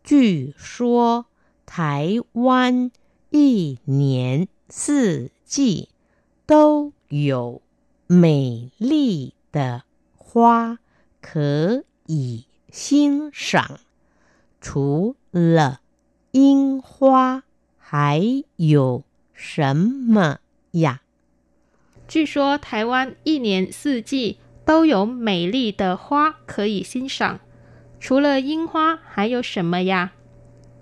[0.04, 1.28] 据说
[1.66, 2.92] 台湾
[3.30, 5.88] 一年四季
[6.46, 7.62] 都有
[8.08, 9.84] 美丽的
[10.18, 10.80] 花
[11.22, 13.80] 可以欣赏，
[14.60, 15.80] 除了
[16.32, 17.44] 樱花，
[17.78, 20.40] 还有什么
[20.72, 21.04] 呀？
[22.09, 27.41] 据说台湾一年四季都有美丽的花可以欣赏。
[28.01, 30.13] 除了樱花还有什么呀?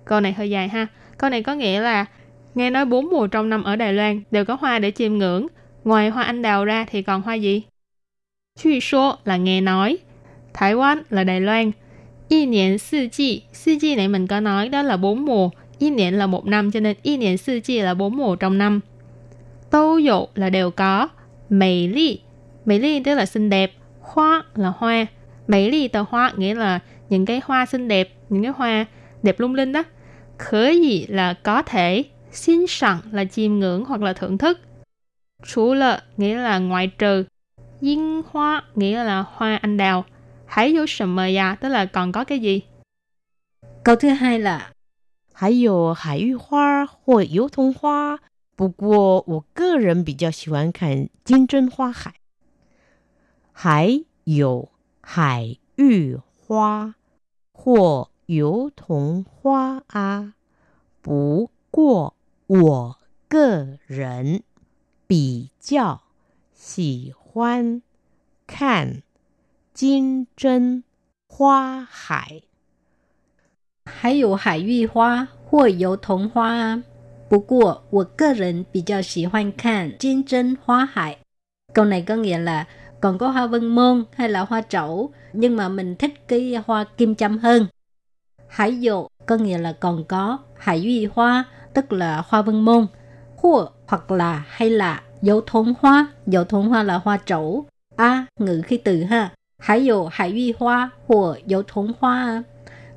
[0.04, 0.86] Câu này hơi dài ha.
[1.18, 2.06] Câu này có nghĩa là
[2.54, 5.46] nghe nói bốn mùa trong năm ở Đài Loan đều có hoa để chiêm ngưỡng.
[5.84, 7.62] Ngoài hoa anh đào ra thì còn hoa gì?
[8.62, 9.98] Chuyên số là nghe nói.
[10.54, 11.70] Thái Quan là Đài Loan.
[12.28, 13.42] Y niên sư chi.
[13.52, 15.50] Sư chi này mình có nói đó là bốn mùa.
[15.78, 18.58] Y niên là một năm cho nên y niên sư chi là bốn mùa trong
[18.58, 18.80] năm.
[19.70, 21.08] Tô dụ là đều có.
[21.48, 22.20] Mỹ ly.
[22.64, 23.72] Mỹ ly tức là xinh đẹp.
[24.00, 25.06] Hoa là hoa.
[25.48, 28.86] Mỹ ly tờ hoa nghĩa là những cái hoa xinh đẹp, những cái hoa
[29.22, 29.82] đẹp lung linh đó.
[30.38, 32.04] Khởi gì là có thể.
[32.32, 34.60] Xin sẵn là chiêm ngưỡng hoặc là thưởng thức.
[35.46, 37.24] Chủ lợ nghĩa là ngoại trừ.
[37.80, 40.04] Yên hoa nghĩa là hoa anh đào.
[40.46, 42.60] Hãy vô sầm mờ ya tức là còn có cái gì?
[43.84, 44.72] Câu thứ hai là
[45.42, 48.20] 还有海芋花或油桐花。
[48.57, 52.15] 不过我个人比较喜欢看金针花海。
[53.51, 56.95] 还有海芋花
[57.51, 60.33] 或油桐花啊。
[61.03, 62.15] 不过
[62.47, 64.41] 我个人
[65.05, 66.01] 比较
[66.51, 67.83] 喜欢
[68.47, 69.03] 看
[69.71, 70.83] 金针
[71.27, 72.41] 花海。
[73.85, 76.83] 还有海芋花或油桐花啊。
[77.28, 81.18] 不过我个人比较喜欢看金针花海。
[81.74, 82.66] Câu này có nghĩa là
[83.00, 86.84] còn có hoa vân môn hay là hoa trẩu nhưng mà mình thích cái hoa
[86.84, 87.66] kim châm hơn.
[88.48, 92.86] Hải dụ có nghĩa là còn có hải uy hoa tức là hoa vân môn.
[93.36, 97.66] Hua hoặc là hay là dấu thốn hoa, dấu thốn hoa là hoa trẩu.
[97.96, 99.30] A, ngữ khi từ ha.
[99.58, 102.42] Hải dụ hải uy hoa của dấu thốn hoa.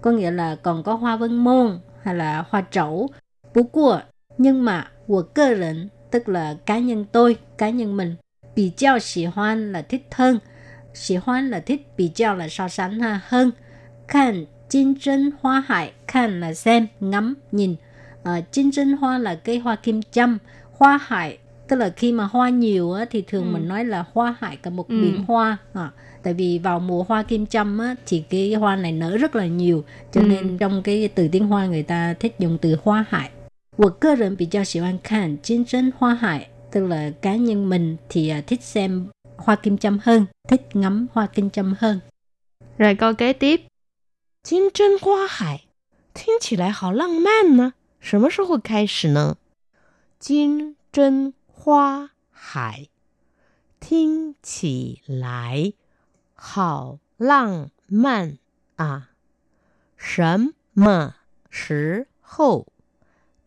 [0.02, 3.10] Có nghĩa là còn có hoa vân môn hay là hoa trẩu.
[3.54, 4.02] Bú của,
[4.41, 8.15] nhưng mà của cơ rỉnh, tức là cá nhân tôi, cá nhân mình.
[8.57, 10.39] Bị giao xỉ hoan là thích hơn.
[10.95, 13.51] Xỉ hoan là thích, bị giao là so sánh ha, hơn.
[14.09, 17.77] Khăn Chinh chân hoa hải, khăn là xem, ngắm, nhìn.
[18.23, 20.39] À, chinh chân hoa là cây hoa kim châm.
[20.73, 23.51] Hoa hải, tức là khi mà hoa nhiều á, thì thường ừ.
[23.51, 25.03] mình nói là hoa hải cả một ừ.
[25.03, 25.57] biển hoa.
[25.73, 25.91] À,
[26.23, 29.47] tại vì vào mùa hoa kim châm á, thì cái hoa này nở rất là
[29.47, 29.85] nhiều.
[30.13, 30.27] Cho ừ.
[30.27, 33.31] nên trong cái từ tiếng hoa người ta thích dùng từ hoa hải.
[33.78, 41.08] 我个人比较喜欢看金针花海, tức là cá nhân mình thì thích xem hoa kim châm hơn, thích ngắm
[41.12, 42.00] hoa kim châm hơn.
[42.78, 43.68] Rồi câu kế tiếp,
[44.44, 45.62] 金针花海，
[46.14, 47.74] 听起来好浪漫呢。
[48.00, 49.38] 什么时候开始呢？
[50.20, 52.88] 金针花海，
[53.80, 55.74] 听起来
[56.34, 58.38] 好浪漫
[58.76, 59.10] 啊！
[59.98, 61.16] 什么
[61.50, 62.68] 时候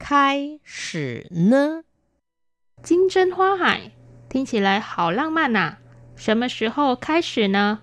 [0.02, 1.82] 开始呢？
[2.82, 3.90] 金针花海，
[4.28, 5.76] 听起来好浪漫呐！
[6.16, 7.78] 什么时候开始呢？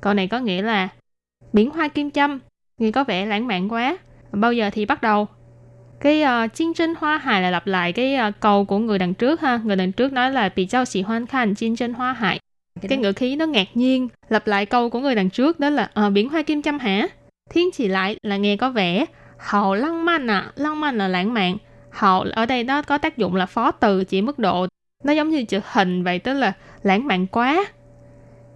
[0.00, 0.88] Câu này có nghĩa là
[1.52, 2.40] biển hoa kim châm
[2.78, 3.96] nghe có vẻ lãng mạn quá
[4.32, 5.28] bao giờ thì bắt đầu
[6.00, 9.14] cái uh, chiến tranh hoa hài là lặp lại cái uh, câu của người đằng
[9.14, 12.12] trước ha người đằng trước nói là bị giao sĩ hoan khanh chiến tranh hoa
[12.12, 12.40] hài
[12.88, 15.90] cái ngữ khí nó ngạc nhiên lặp lại câu của người đằng trước đó là
[16.06, 17.08] uh, biển hoa kim châm hả
[17.50, 19.04] thiên chỉ lại là nghe có vẻ
[19.40, 21.56] hậu lăng man à lăng man là lãng mạn
[21.90, 24.66] hậu ở đây nó có tác dụng là phó từ chỉ mức độ
[25.04, 26.52] nó giống như chữ hình vậy tức là
[26.82, 27.64] lãng mạn quá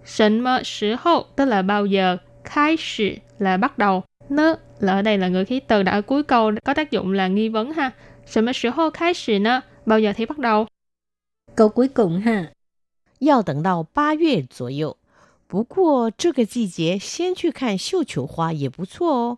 [0.05, 4.93] Sịnh mơ sử hậu tức là bao giờ khai sử là bắt đầu nơ là
[4.93, 7.49] ở đây là ngữ khí từ đã ở cuối câu có tác dụng là nghi
[7.49, 7.91] vấn ha
[8.25, 10.65] Sịnh mơ sử hậu khai sử nơ bao giờ thì bắt đầu
[11.55, 12.45] câu cuối cùng ha
[13.21, 14.97] 要等到八月左右。
[15.47, 19.37] 不过这个季节先去看绣球花也不错哦。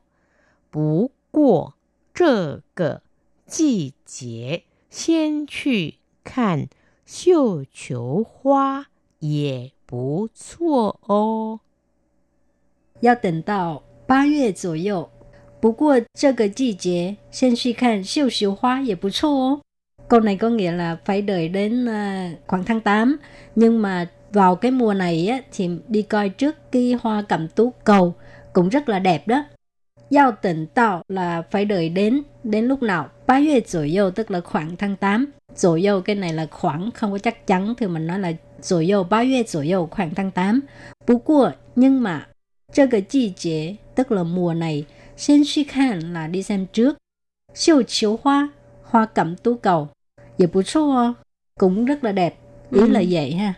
[0.70, 1.74] 不 过
[2.14, 3.02] 这个
[3.46, 6.68] 季节先去看
[7.06, 8.88] 绣球花
[9.20, 11.60] 也不错哦。
[13.00, 15.10] 要等到八月左右。
[15.64, 19.62] 不过这个季节先去看绣球花也不错哦。
[20.10, 23.18] Câu này có nghĩa là phải đợi đến uh, khoảng tháng 8
[23.56, 27.74] nhưng mà vào cái mùa này á, thì đi coi trước cái hoa cẩm tú
[27.84, 28.14] cầu
[28.54, 29.44] cũng rất là đẹp đó.
[30.11, 33.09] giao tình tạo là phải đợi đến đến lúc nào?
[33.27, 37.13] Ba vê rồi dầu tức là khoảng tháng 8 dầu cái này là khoảng không
[37.13, 40.31] có chắc chắn thì mình nói là rồi vô ba dầu rồi dầu khoảng tháng
[40.31, 40.61] 8
[41.07, 42.27] Bú cua nhưng mà
[42.73, 44.85] Chơ cái chi chế tức là mùa này
[45.17, 46.99] Xin suy khan là đi xem trước.
[47.55, 48.49] Siêu chiếu hoa
[48.83, 49.89] Hoa cẩm tú cầu.
[51.59, 52.39] Cũng rất là đẹp.
[52.71, 52.87] Ý ừ.
[52.87, 53.55] là vậy ha.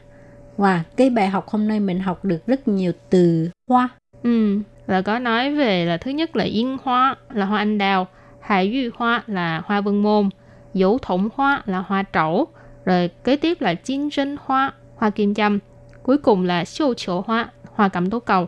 [0.57, 3.89] Và wow, cái bài học hôm nay mình học được rất nhiều từ hoa.
[4.23, 4.59] Ừ
[4.91, 8.07] là có nói về là thứ nhất là yên hoa là hoa anh đào,
[8.41, 10.29] hải duy hoa là hoa vân môn,
[10.75, 12.47] dấu thủng hoa là hoa trẩu,
[12.85, 15.59] rồi kế tiếp là chín sinh hoa, hoa kim châm,
[16.03, 18.47] cuối cùng là siêu chiều hoa, hoa cẩm tú cầu.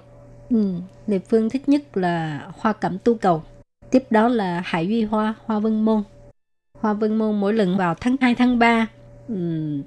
[0.50, 0.74] Ừ,
[1.07, 3.42] Lê Phương thích nhất là hoa cẩm tu cầu.
[3.90, 6.02] Tiếp đó là hải duy hoa, hoa vân môn.
[6.81, 8.87] Hoa vân môn mỗi lần vào tháng 2, tháng 3
[9.28, 9.35] ừ,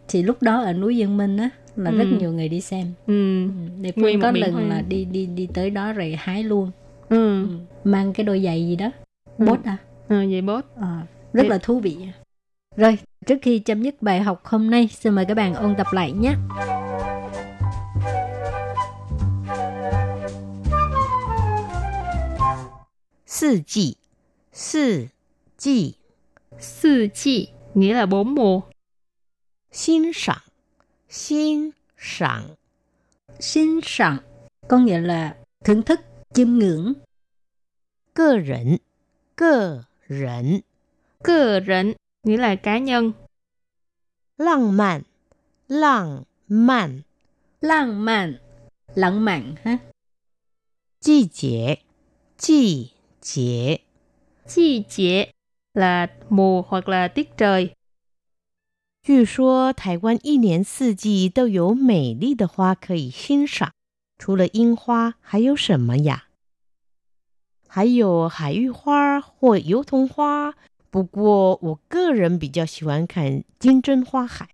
[0.07, 1.96] thì lúc đó ở núi Dương Minh á là ừ.
[1.96, 2.92] rất nhiều người đi xem.
[3.06, 3.46] Ừ.
[3.80, 4.62] Lê Phương có lần hoa.
[4.62, 6.70] là đi đi đi tới đó rồi hái luôn.
[7.08, 7.42] Ừ.
[7.42, 7.48] ừ.
[7.84, 8.90] Mang cái đôi giày gì đó.
[9.38, 9.44] Ừ.
[9.44, 9.76] Bốt à?
[10.08, 10.64] Ừ, giày bốt.
[10.80, 11.48] À, rất Để...
[11.48, 11.96] là thú vị.
[12.76, 15.86] Rồi, trước khi chấm dứt bài học hôm nay, xin mời các bạn ôn tập
[15.92, 16.34] lại nhé.
[23.26, 23.96] 四季，
[24.52, 25.08] 四
[25.56, 25.94] 季，
[26.58, 28.60] 四季 nghĩa là bốn mùa.
[29.72, 30.42] 欣赏，
[31.15, 32.41] Xin sẵn
[33.39, 34.17] Xin sẵn
[34.67, 35.99] có nghĩa là thưởng thức,
[36.33, 36.93] chiêm ngưỡng.
[38.13, 38.77] Cơ rỉnh
[39.35, 40.59] Cơ rỉnh
[41.23, 43.11] Cơ rỉnh nghĩa là cá nhân.
[44.37, 45.01] Lăng mạn
[45.67, 47.01] Lăng mạn
[47.61, 48.37] Lăng mạn
[48.95, 49.77] Lãng mạn ha.
[50.99, 51.75] Chi chế
[52.37, 53.77] Chi chế
[54.47, 55.31] Chi chế
[55.73, 57.69] là mùa hoặc là tiết trời.
[59.05, 63.71] 据说台湾一年四季都有美丽的花可以欣赏，
[64.17, 66.23] 除了樱花还有什么呀？
[67.67, 70.55] 还有海芋花或油桐花。
[70.89, 74.49] 不过我个人比较喜欢看金针花海。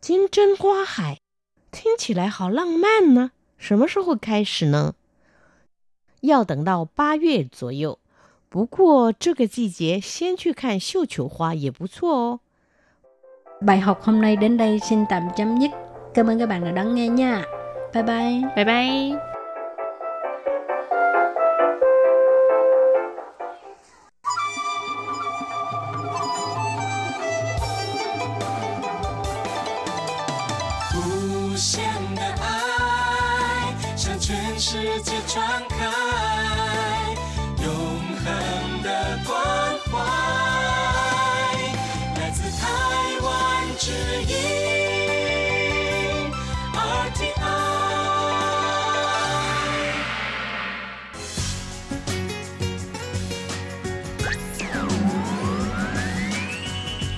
[0.00, 1.18] 金针花海
[1.72, 4.94] 听起来好浪漫呢，什么时候开始呢？
[6.20, 7.98] 要等到八月左右。
[8.48, 12.40] 不过这个季节先去看绣球花也不错哦。
[13.60, 15.70] Bài học hôm nay đến đây xin tạm chấm dứt.
[16.14, 17.44] Cảm ơn các bạn đã đón nghe nha.
[17.94, 18.42] Bye bye.
[18.56, 19.18] Bye bye.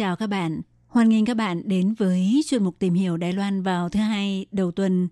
[0.00, 0.60] Chào các bạn.
[0.88, 4.46] Hoan nghênh các bạn đến với chuyên mục tìm hiểu Đài Loan vào thứ hai
[4.52, 5.08] đầu tuần.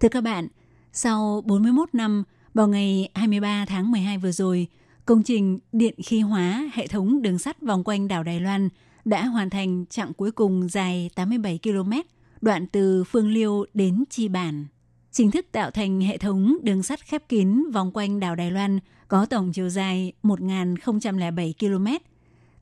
[0.00, 0.48] Thưa các bạn,
[0.92, 2.24] sau 41 năm,
[2.54, 4.66] vào ngày 23 tháng 12 vừa rồi,
[5.06, 8.68] công trình điện khí hóa hệ thống đường sắt vòng quanh đảo Đài Loan
[9.04, 11.92] đã hoàn thành chặng cuối cùng dài 87 km,
[12.40, 14.66] đoạn từ Phương Liêu đến Chi Bản.
[15.12, 18.78] Chính thức tạo thành hệ thống đường sắt khép kín vòng quanh đảo Đài Loan
[19.08, 22.04] có tổng chiều dài 1.007 km–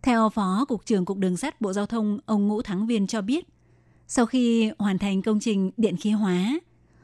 [0.02, 3.20] theo Phó Cục trưởng Cục Đường sắt Bộ Giao thông ông Ngũ Thắng Viên cho
[3.20, 3.44] biết,
[4.06, 6.60] sau khi hoàn thành công trình điện khí hóa,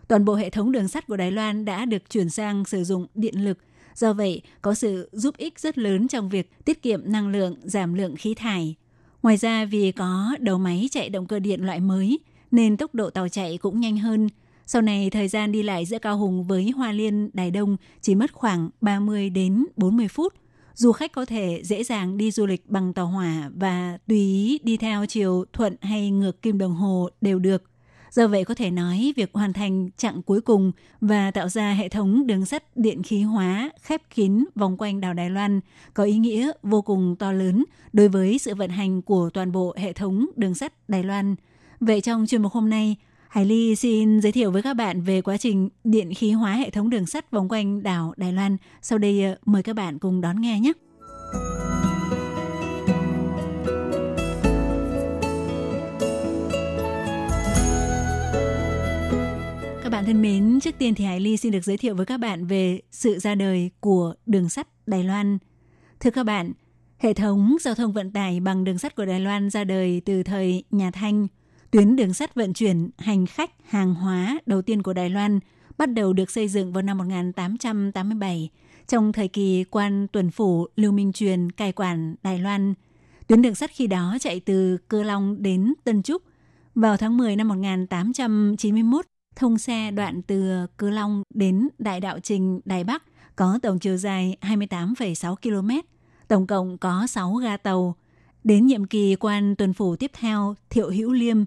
[0.09, 3.07] toàn bộ hệ thống đường sắt của Đài Loan đã được chuyển sang sử dụng
[3.15, 3.59] điện lực.
[3.95, 7.95] Do vậy, có sự giúp ích rất lớn trong việc tiết kiệm năng lượng, giảm
[7.95, 8.75] lượng khí thải.
[9.23, 12.19] Ngoài ra, vì có đầu máy chạy động cơ điện loại mới,
[12.51, 14.29] nên tốc độ tàu chạy cũng nhanh hơn.
[14.67, 18.15] Sau này, thời gian đi lại giữa Cao Hùng với Hoa Liên, Đài Đông chỉ
[18.15, 20.35] mất khoảng 30 đến 40 phút–
[20.77, 24.59] du khách có thể dễ dàng đi du lịch bằng tàu hỏa và tùy ý
[24.63, 27.63] đi theo chiều thuận hay ngược kim đồng hồ đều được.
[28.11, 31.89] Do vậy có thể nói việc hoàn thành chặng cuối cùng và tạo ra hệ
[31.89, 35.61] thống đường sắt điện khí hóa khép kín vòng quanh đảo Đài Loan
[35.95, 39.75] có ý nghĩa vô cùng to lớn đối với sự vận hành của toàn bộ
[39.77, 41.35] hệ thống đường sắt Đài Loan.
[41.81, 42.97] Vậy trong chuyên mục hôm nay,
[43.29, 46.71] Hải Ly xin giới thiệu với các bạn về quá trình điện khí hóa hệ
[46.71, 48.57] thống đường sắt vòng quanh đảo Đài Loan.
[48.83, 50.73] Sau đây ờ, mời các bạn cùng đón nghe nhé.
[59.83, 62.19] Các bạn thân mến, trước tiên thì Hải Ly xin được giới thiệu với các
[62.19, 65.39] bạn về sự ra đời của đường sắt Đài Loan.
[66.01, 66.53] Thưa các bạn,
[66.99, 70.23] hệ thống giao thông vận tải bằng đường sắt của Đài Loan ra đời từ
[70.23, 71.27] thời nhà Thanh–
[71.77, 75.41] Tuyến đường sắt vận chuyển hành khách hàng hóa đầu tiên của Đài Loan
[75.79, 78.51] bắt đầu được xây dựng vào năm 1887
[78.87, 82.75] trong thời kỳ quan tuần phủ Lưu Minh Truyền cai quản Đài Loan.
[83.27, 86.23] Tuyến đường sắt khi đó chạy từ Cơ Long đến Tân Trúc.
[86.75, 92.61] Vào tháng 10 năm 1891, thông xe đoạn từ Cơ Long đến Đại Đạo Trình
[92.65, 93.03] Đài Bắc
[93.37, 95.71] có tổng chiều dài 28,6 km.
[96.29, 97.97] Tổng cộng có 6 ga tàu.
[98.45, 101.45] Đến nhiệm kỳ quan tuần phủ tiếp theo, Thiệu Hữu Liêm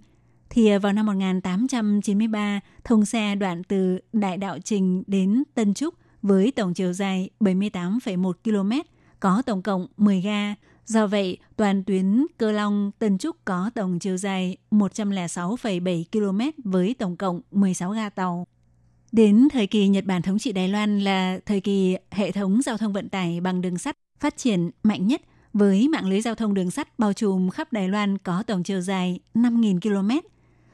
[0.50, 6.52] thì vào năm 1893 thông xe đoạn từ Đại Đạo Trình đến Tân Trúc với
[6.52, 8.72] tổng chiều dài 78,1 km,
[9.20, 10.56] có tổng cộng 10 ga.
[10.86, 16.96] Do vậy, toàn tuyến Cơ Long Tân Trúc có tổng chiều dài 106,7 km với
[17.00, 18.48] tổng cộng 16 ga tàu.
[19.12, 22.78] Đến thời kỳ Nhật Bản thống trị Đài Loan là thời kỳ hệ thống giao
[22.78, 25.22] thông vận tải bằng đường sắt phát triển mạnh nhất
[25.54, 28.82] với mạng lưới giao thông đường sắt bao trùm khắp Đài Loan có tổng chiều
[28.82, 30.28] dài 5.000 km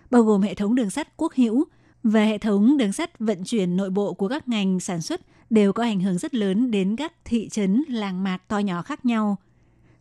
[0.09, 1.65] bao gồm hệ thống đường sắt quốc hữu
[2.03, 5.73] và hệ thống đường sắt vận chuyển nội bộ của các ngành sản xuất đều
[5.73, 9.37] có ảnh hưởng rất lớn đến các thị trấn, làng mạc to nhỏ khác nhau.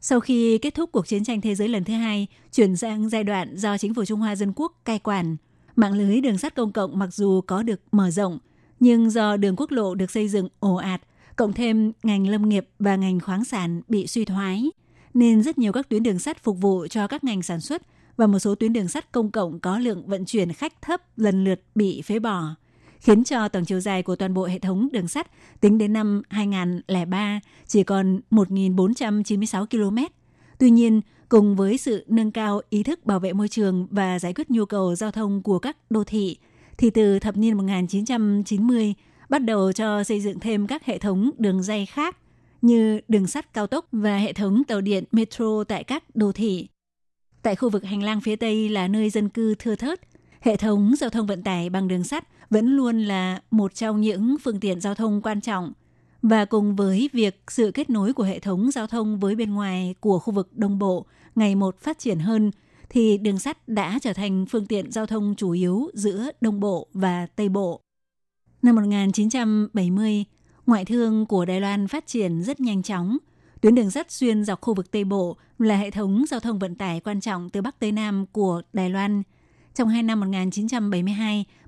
[0.00, 3.24] Sau khi kết thúc cuộc chiến tranh thế giới lần thứ hai, chuyển sang giai
[3.24, 5.36] đoạn do chính phủ Trung Hoa Dân Quốc cai quản,
[5.76, 8.38] mạng lưới đường sắt công cộng mặc dù có được mở rộng,
[8.80, 11.02] nhưng do đường quốc lộ được xây dựng ồ ạt,
[11.36, 14.70] cộng thêm ngành lâm nghiệp và ngành khoáng sản bị suy thoái,
[15.14, 17.82] nên rất nhiều các tuyến đường sắt phục vụ cho các ngành sản xuất
[18.16, 21.44] và một số tuyến đường sắt công cộng có lượng vận chuyển khách thấp lần
[21.44, 22.54] lượt bị phế bỏ,
[23.00, 25.26] khiến cho tổng chiều dài của toàn bộ hệ thống đường sắt
[25.60, 29.98] tính đến năm 2003 chỉ còn 1.496 km.
[30.58, 34.34] Tuy nhiên, cùng với sự nâng cao ý thức bảo vệ môi trường và giải
[34.34, 36.36] quyết nhu cầu giao thông của các đô thị,
[36.78, 38.94] thì từ thập niên 1990
[39.28, 42.16] bắt đầu cho xây dựng thêm các hệ thống đường dây khác
[42.62, 46.68] như đường sắt cao tốc và hệ thống tàu điện metro tại các đô thị.
[47.44, 50.00] Tại khu vực hành lang phía Tây là nơi dân cư thưa thớt,
[50.40, 54.36] hệ thống giao thông vận tải bằng đường sắt vẫn luôn là một trong những
[54.42, 55.72] phương tiện giao thông quan trọng
[56.22, 59.94] và cùng với việc sự kết nối của hệ thống giao thông với bên ngoài
[60.00, 62.50] của khu vực Đông Bộ ngày một phát triển hơn
[62.88, 66.88] thì đường sắt đã trở thành phương tiện giao thông chủ yếu giữa Đông Bộ
[66.92, 67.80] và Tây Bộ.
[68.62, 70.24] Năm 1970,
[70.66, 73.18] ngoại thương của Đài Loan phát triển rất nhanh chóng.
[73.64, 76.74] Tuyến đường sắt xuyên dọc khu vực Tây Bộ là hệ thống giao thông vận
[76.74, 79.22] tải quan trọng từ Bắc tới Nam của Đài Loan.
[79.74, 80.20] Trong hai năm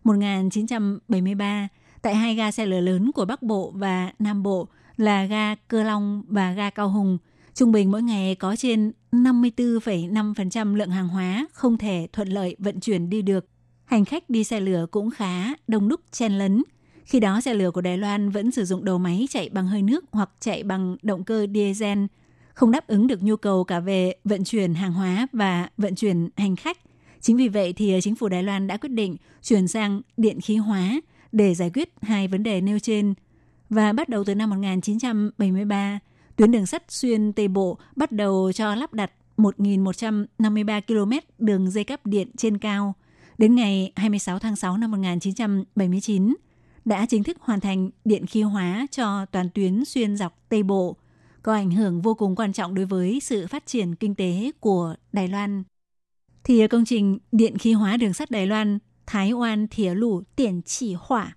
[0.05, 1.66] 1972-1973,
[2.03, 5.82] tại hai ga xe lửa lớn của Bắc Bộ và Nam Bộ là ga Cơ
[5.82, 7.18] Long và ga Cao Hùng,
[7.55, 12.80] trung bình mỗi ngày có trên 54,5% lượng hàng hóa không thể thuận lợi vận
[12.80, 13.49] chuyển đi được.
[13.84, 16.62] Hành khách đi xe lửa cũng khá đông đúc chen lấn–
[17.07, 19.82] khi đó xe lửa của Đài Loan vẫn sử dụng đầu máy chạy bằng hơi
[19.82, 21.98] nước hoặc chạy bằng động cơ diesel,
[22.54, 26.28] không đáp ứng được nhu cầu cả về vận chuyển hàng hóa và vận chuyển
[26.36, 26.78] hành khách.
[27.20, 30.57] Chính vì vậy thì chính phủ Đài Loan đã quyết định chuyển sang điện khí
[30.57, 31.00] hóa
[31.32, 33.14] để giải quyết hai vấn đề nêu trên.
[33.70, 35.98] Và bắt đầu từ năm 1973,
[36.36, 41.84] tuyến đường sắt xuyên Tây Bộ bắt đầu cho lắp đặt 1.153 km đường dây
[41.84, 42.94] cáp điện trên cao.
[43.38, 46.34] Đến ngày 26 tháng 6 năm 1979,
[46.87, 50.97] đã chính thức hoàn thành điện khí hóa cho toàn tuyến xuyên dọc Tây Bộ,
[51.43, 54.95] có ảnh hưởng vô cùng quan trọng đối với sự phát triển kinh tế của
[55.12, 55.62] Đài Loan.
[56.45, 60.62] Thì công trình điện khí hóa đường sắt Đài Loan Thái Oan Thỉa Lũ Tiền
[60.62, 61.37] Chỉ Hỏa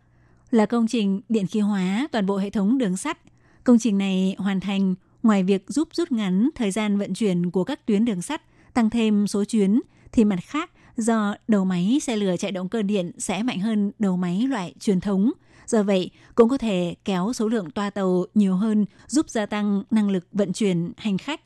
[0.51, 3.19] là công trình điện khí hóa toàn bộ hệ thống đường sắt.
[3.63, 7.63] Công trình này hoàn thành ngoài việc giúp rút ngắn thời gian vận chuyển của
[7.63, 8.41] các tuyến đường sắt,
[8.73, 9.81] tăng thêm số chuyến,
[10.11, 13.91] thì mặt khác do đầu máy xe lửa chạy động cơ điện sẽ mạnh hơn
[13.99, 15.31] đầu máy loại truyền thống.
[15.67, 19.83] Do vậy, cũng có thể kéo số lượng toa tàu nhiều hơn, giúp gia tăng
[19.91, 21.41] năng lực vận chuyển hành khách.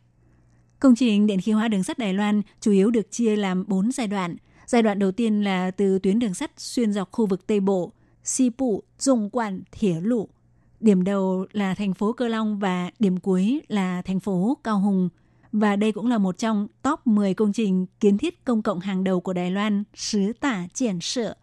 [0.80, 3.92] Công trình điện khí hóa đường sắt Đài Loan chủ yếu được chia làm 4
[3.92, 4.36] giai đoạn.
[4.66, 7.92] Giai đoạn đầu tiên là từ tuyến đường sắt xuyên dọc khu vực Tây Bộ,
[8.24, 10.30] Si Bụ, Dung Quản, Thỉa Lụ.
[10.80, 15.10] Điểm đầu là thành phố Cơ Long và điểm cuối là thành phố Cao Hùng–
[15.54, 19.04] và đây cũng là một trong top 10 công trình kiến thiết công cộng hàng
[19.04, 21.34] đầu của Đài Loan, sứ tả triển sự.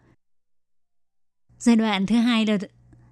[1.59, 2.57] Giai đoạn thứ hai là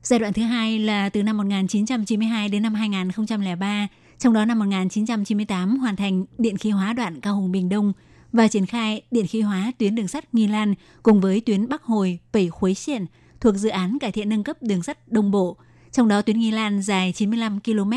[0.03, 3.87] giai đoạn thứ hai là từ năm 1992 đến năm 2003,
[4.17, 7.93] trong đó năm 1998 hoàn thành điện khí hóa đoạn Cao Hùng Bình Đông
[8.31, 11.83] và triển khai điện khí hóa tuyến đường sắt Nghi Lan cùng với tuyến Bắc
[11.83, 13.05] Hồi Bảy Khuấy Xiển
[13.41, 15.57] thuộc dự án cải thiện nâng cấp đường sắt đồng Bộ.
[15.91, 17.91] Trong đó tuyến Nghi Lan dài 95 km,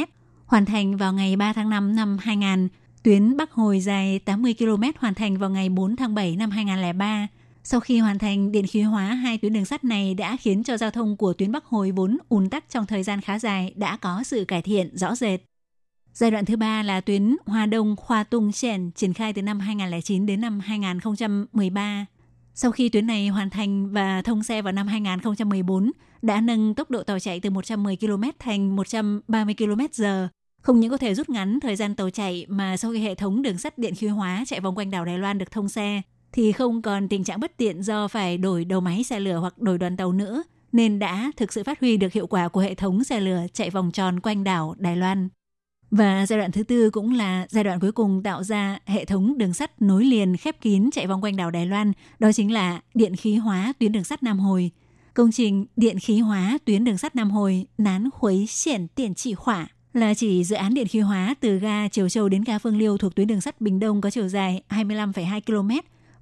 [0.46, 2.68] hoàn thành vào ngày 3 tháng 5 năm 2000
[3.02, 7.28] Tuyến Bắc Hồi dài 80 km hoàn thành vào ngày 4 tháng 7 năm 2003.
[7.64, 10.76] Sau khi hoàn thành điện khí hóa, hai tuyến đường sắt này đã khiến cho
[10.76, 13.96] giao thông của tuyến Bắc Hồi vốn ùn tắc trong thời gian khá dài đã
[13.96, 15.40] có sự cải thiện rõ rệt.
[16.12, 19.60] Giai đoạn thứ ba là tuyến Hoa Đông Khoa Tung Chèn triển khai từ năm
[19.60, 22.06] 2009 đến năm 2013.
[22.54, 25.90] Sau khi tuyến này hoàn thành và thông xe vào năm 2014,
[26.22, 30.04] đã nâng tốc độ tàu chạy từ 110 km thành 130 km h
[30.62, 33.42] không những có thể rút ngắn thời gian tàu chạy mà sau khi hệ thống
[33.42, 36.02] đường sắt điện khí hóa chạy vòng quanh đảo Đài Loan được thông xe
[36.32, 39.58] thì không còn tình trạng bất tiện do phải đổi đầu máy xe lửa hoặc
[39.58, 40.42] đổi đoàn tàu nữa
[40.72, 43.70] nên đã thực sự phát huy được hiệu quả của hệ thống xe lửa chạy
[43.70, 45.28] vòng tròn quanh đảo Đài Loan.
[45.90, 49.38] Và giai đoạn thứ tư cũng là giai đoạn cuối cùng tạo ra hệ thống
[49.38, 52.80] đường sắt nối liền khép kín chạy vòng quanh đảo Đài Loan, đó chính là
[52.94, 54.70] điện khí hóa tuyến đường sắt Nam Hồi.
[55.14, 59.34] Công trình điện khí hóa tuyến đường sắt Nam Hồi nán khuấy xiển tiền trị
[59.38, 62.78] hỏa là chỉ dự án điện khí hóa từ ga Triều Châu đến ga Phương
[62.78, 65.70] Liêu thuộc tuyến đường sắt Bình Đông có chiều dài 25,2 km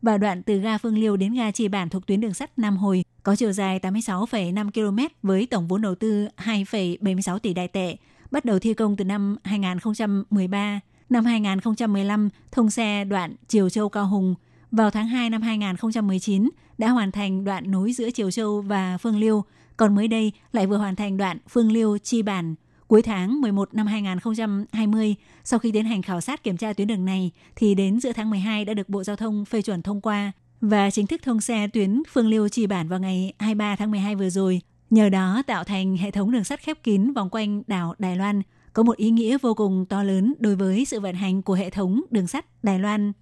[0.03, 2.77] và đoạn từ ga Phương Liêu đến ga Trì Bản thuộc tuyến đường sắt Nam
[2.77, 7.97] Hồi có chiều dài 86,5 km với tổng vốn đầu tư 2,76 tỷ đại tệ,
[8.31, 10.81] bắt đầu thi công từ năm 2013.
[11.11, 14.35] Năm 2015, thông xe đoạn Triều Châu Cao Hùng.
[14.71, 19.19] Vào tháng 2 năm 2019, đã hoàn thành đoạn nối giữa Triều Châu và Phương
[19.19, 19.45] Liêu,
[19.77, 22.55] còn mới đây lại vừa hoàn thành đoạn Phương Liêu Chi Bản–
[22.91, 25.15] Cuối tháng 11 năm 2020,
[25.45, 28.31] sau khi tiến hành khảo sát kiểm tra tuyến đường này, thì đến giữa tháng
[28.31, 31.69] 12 đã được Bộ Giao thông phê chuẩn thông qua và chính thức thông xe
[31.69, 34.61] tuyến Phương Liêu Trì Bản vào ngày 23 tháng 12 vừa rồi.
[34.91, 38.43] Nhờ đó tạo thành hệ thống đường sắt khép kín vòng quanh đảo Đài Loan,
[38.73, 41.71] có một ý nghĩa vô cùng to lớn đối với sự vận hành của hệ
[41.71, 43.13] thống đường sắt Đài Loan.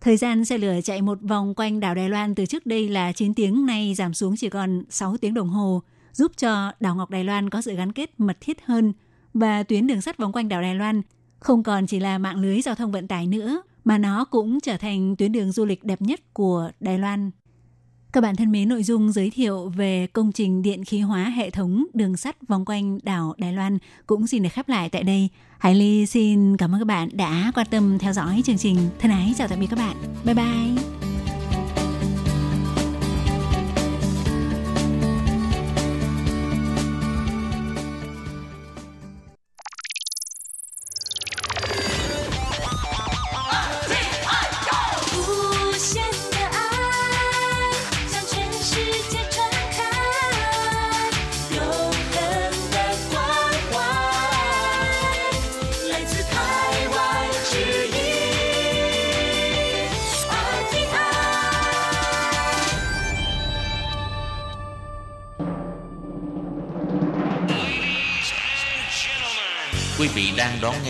[0.00, 3.12] Thời gian xe lửa chạy một vòng quanh đảo Đài Loan từ trước đây là
[3.12, 5.82] 9 tiếng nay giảm xuống chỉ còn 6 tiếng đồng hồ–
[6.18, 8.92] giúp cho đảo Ngọc Đài Loan có sự gắn kết mật thiết hơn
[9.34, 11.02] và tuyến đường sắt vòng quanh đảo Đài Loan
[11.38, 14.76] không còn chỉ là mạng lưới giao thông vận tải nữa mà nó cũng trở
[14.76, 17.30] thành tuyến đường du lịch đẹp nhất của Đài Loan.
[18.12, 21.50] Các bạn thân mến, nội dung giới thiệu về công trình điện khí hóa hệ
[21.50, 25.28] thống đường sắt vòng quanh đảo Đài Loan cũng xin được khép lại tại đây.
[25.58, 28.76] Hải Ly xin cảm ơn các bạn đã quan tâm theo dõi chương trình.
[28.98, 29.96] Thân ái chào tạm biệt các bạn.
[30.24, 31.07] Bye bye.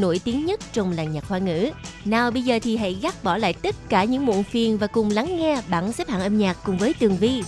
[0.00, 1.70] nổi tiếng nhất trong làng nhạc hoa ngữ.
[2.04, 5.10] Nào bây giờ thì hãy gác bỏ lại tất cả những muộn phiền và cùng
[5.10, 7.42] lắng nghe bảng xếp hạng âm nhạc cùng với Tường Vi.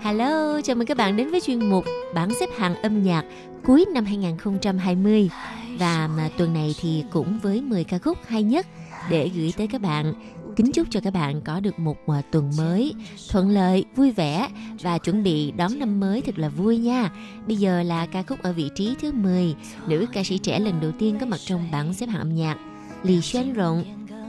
[0.00, 3.24] Hello, chào mừng các bạn đến với chuyên mục bảng xếp hạng âm nhạc
[3.64, 5.30] cuối năm 2020.
[5.78, 8.66] Và mà tuần này thì cũng với 10 ca khúc hay nhất
[9.10, 10.14] để gửi tới các bạn
[10.55, 12.93] kính chúc cho các bạn có được một uh, tuần mới
[13.29, 14.47] thuận lợi, vui vẻ
[14.81, 17.09] và chuẩn bị đón năm mới thật là vui nha.
[17.47, 19.55] Bây giờ là ca khúc ở vị trí thứ 10,
[19.87, 22.57] nữ ca sĩ trẻ lần đầu tiên có mặt trong bảng xếp hạng âm nhạc.
[23.03, 23.83] Lý Xuân Rộng,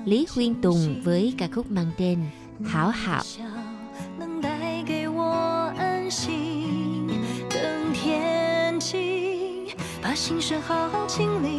[0.04, 2.18] Lý Khuyên Tùng với ca khúc mang tên
[2.64, 3.22] Hảo Hảo.
[10.02, 11.55] 把心事好好清理，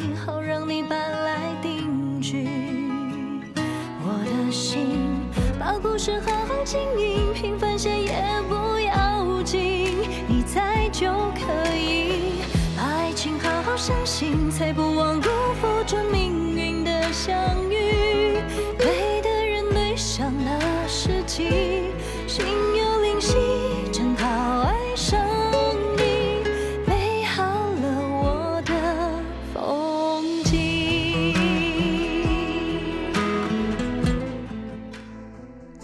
[5.80, 8.12] 故事好好经营，平凡些也
[8.48, 9.94] 不要紧，
[10.26, 12.42] 你在就可以。
[12.76, 15.28] 把爱情好好相信，才不枉辜
[15.60, 17.34] 负这命运的相
[17.70, 18.40] 遇。
[18.76, 21.92] 对的人，对上了时机。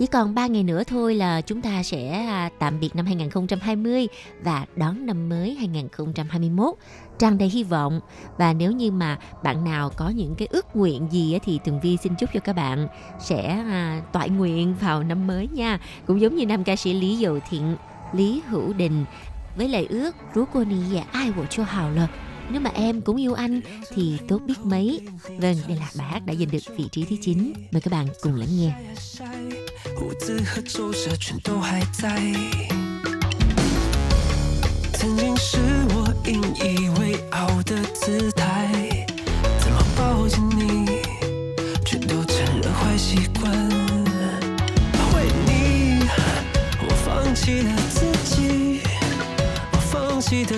[0.05, 4.09] Chỉ còn 3 ngày nữa thôi là chúng ta sẽ à, tạm biệt năm 2020
[4.42, 6.74] và đón năm mới 2021
[7.18, 8.00] tràn đầy hy vọng.
[8.38, 11.96] Và nếu như mà bạn nào có những cái ước nguyện gì thì Tường Vi
[11.96, 12.88] xin chúc cho các bạn
[13.20, 15.78] sẽ à, toại nguyện vào năm mới nha.
[16.07, 17.76] Cũng giống như nam ca sĩ Lý Dầu Thiện
[18.12, 19.05] Lý Hữu Đình
[19.57, 22.07] với lời ước rú cô ni và ai của cho hào lờ?
[22.51, 23.62] nếu mà em cũng yêu anh
[23.93, 27.16] thì tốt biết mấy vâng đây là bài hát đã giành được vị trí thứ
[27.22, 28.72] 9 mời các bạn cùng lắng nghe
[29.95, 32.10] 胡子和皱褶全都还在。
[34.93, 35.57] 曾经是
[35.89, 39.05] 我引以为傲的姿态，
[39.60, 40.86] 怎么抱紧你，
[41.86, 43.51] 却都成了坏习惯。
[45.14, 46.07] 为你，
[46.88, 48.82] 我放弃了自己，
[49.72, 50.57] 我放弃的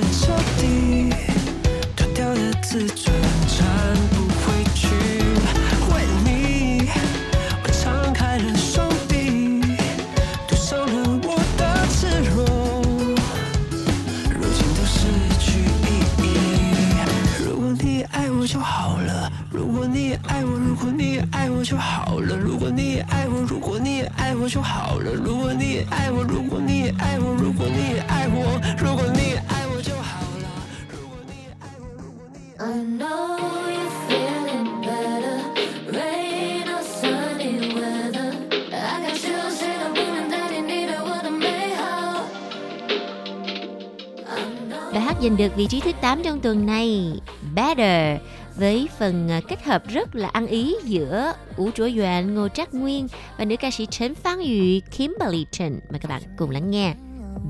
[45.25, 47.11] giành được vị trí thứ 8 trong tuần này,
[47.55, 48.21] Better
[48.55, 52.73] với phần à, kết hợp rất là ăn ý giữa Ú Chúa Doan, Ngô Trác
[52.73, 55.79] Nguyên và nữ ca sĩ Trấn Phan Yu, Kimberly Trần.
[55.89, 56.93] Mời các bạn cùng lắng nghe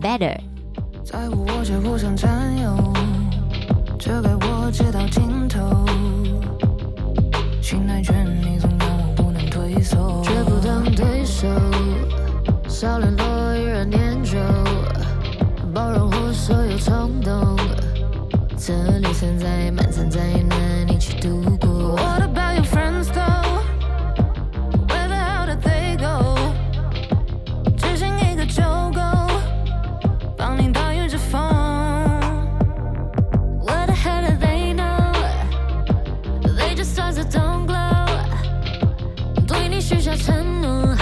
[0.01, 0.37] Better.
[1.05, 2.29] 在乎我却互相占
[2.61, 2.93] 有，
[3.99, 5.85] 这该我知道尽头。
[7.61, 11.47] 信赖权利总让我不能退缩，绝不当对手，
[12.67, 14.04] 少联络依然念旧，包容我
[16.46, 17.56] 所有冲动。
[18.56, 21.96] 这里存在满长灾难，你去度过。
[21.96, 23.64] What about your friends though?
[24.86, 26.38] Where the hell did they go?
[27.76, 29.00] 只剩一个就够，
[30.36, 31.42] 帮你挡雨着风。
[33.66, 35.12] What the hell do they know?
[36.44, 38.06] They just saw the don't glow，
[39.48, 40.96] 对你许下承诺，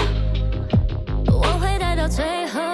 [1.26, 2.73] 我会待到最后。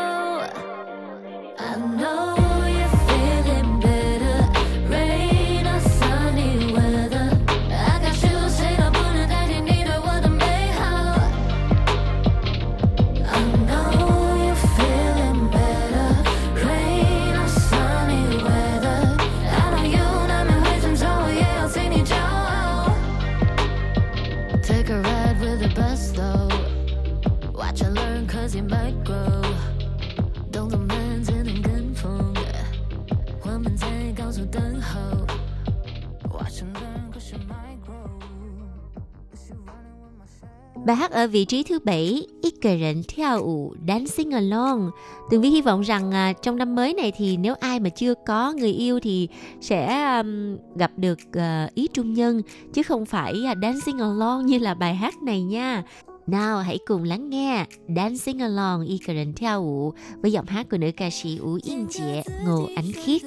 [41.21, 44.83] Ở vị trí thứ bảy, Ikerin theo ủ Dancing Alone.
[45.31, 48.15] Tường Vi hy vọng rằng à, trong năm mới này thì nếu ai mà chưa
[48.27, 49.29] có người yêu thì
[49.61, 52.43] sẽ um, gặp được uh, ý trung nhân
[52.73, 55.83] chứ không phải uh, Dancing Alone như là bài hát này nha.
[56.30, 61.10] Nào hãy cùng lắng nghe Dancing Along y cái人跳舞 với giọng hát của nữ ca
[61.10, 63.22] sĩ Ú Yên Chị, Ngô Ánh Khiết.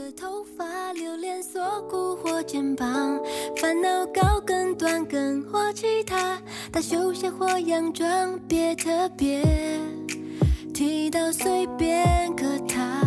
[0.94, 3.20] 留恋锁骨或肩膀，
[3.60, 6.40] 烦恼高跟短跟或其他，
[6.72, 9.44] 大袖下或洋装，别特别
[10.74, 13.02] 提到随便个他，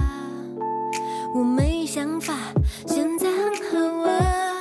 [1.36, 2.34] 我没想法，
[2.86, 4.55] 现在很好啊。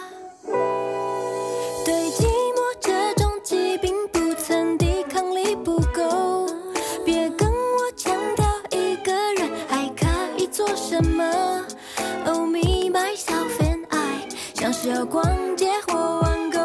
[14.87, 15.23] 要逛
[15.57, 16.59] 街或网购，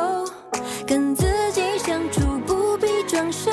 [0.86, 3.50] 跟自己相处不必装熟。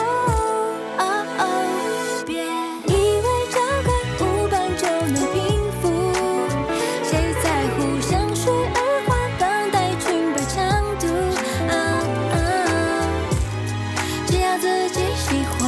[2.26, 3.90] 别以为找个
[4.26, 5.88] 舞伴就能平复，
[7.02, 7.46] 谁在
[7.78, 11.08] 乎香水、耳环、绑带、裙摆长度？
[14.26, 15.66] 只要自己喜欢，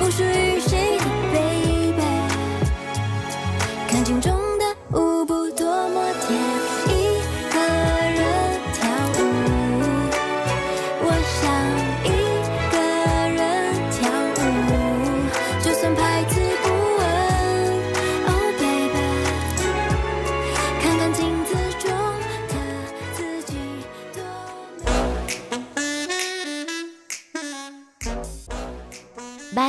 [0.00, 0.98] 不属于谁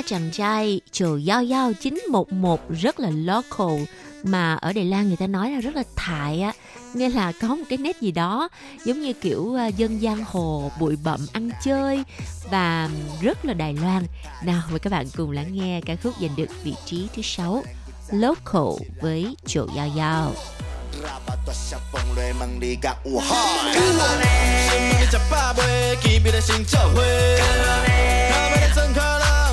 [0.10, 3.84] chàng trai Chồ Giao Giao 911 rất là local
[4.24, 6.54] mà ở Đài Loan người ta nói là rất là thại á.
[6.94, 8.50] Nghĩa là có một cái nét gì đó
[8.86, 12.04] giống như kiểu uh, dân giang hồ bụi bặm ăn chơi
[12.52, 12.90] và
[13.22, 14.06] rất là Đài Loan.
[14.44, 17.64] Nào mời các bạn cùng lắng nghe ca khúc giành được vị trí thứ sáu
[18.12, 20.34] local với Chồ Giao Giao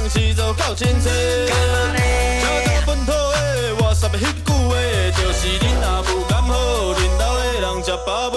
[0.08, 1.08] 是做够清晰，
[1.48, 4.74] 交到本土的，我三要迄句话，
[5.16, 6.54] 就是恁若不敢好，
[6.94, 8.36] 恁兜的人吃饱未？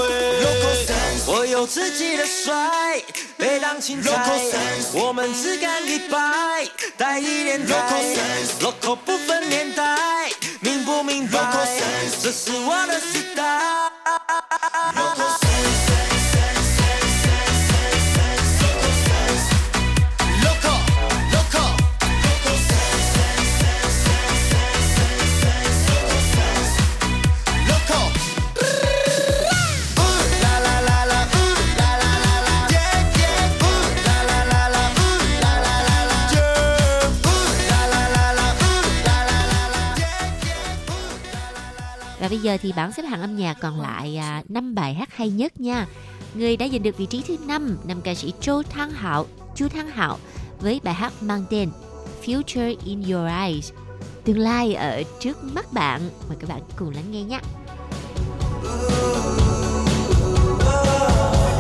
[1.28, 3.00] 我有自己的帅，
[3.38, 4.12] 别当青菜，
[4.94, 6.68] 我们只干一拜，
[6.98, 8.04] 带一点台
[8.62, 11.40] ，local 不分年代，明不明白？
[12.22, 13.90] 这是我的时代。
[42.20, 45.30] Và bây giờ thì bảng xếp hạng âm nhạc còn lại à, 5 bài hát hay
[45.30, 45.88] nhất nha.
[46.34, 49.68] Người đã giành được vị trí thứ 5 nằm ca sĩ Châu Thăng Hạo, Chu
[49.68, 50.18] Thăng Hạo
[50.60, 51.70] với bài hát mang tên
[52.26, 53.72] Future in Your Eyes.
[54.24, 56.02] Tương lai ở trước mắt bạn.
[56.28, 57.40] Mời các bạn cùng lắng nghe nhé.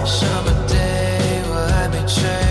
[0.05, 2.48] Summer day will I be?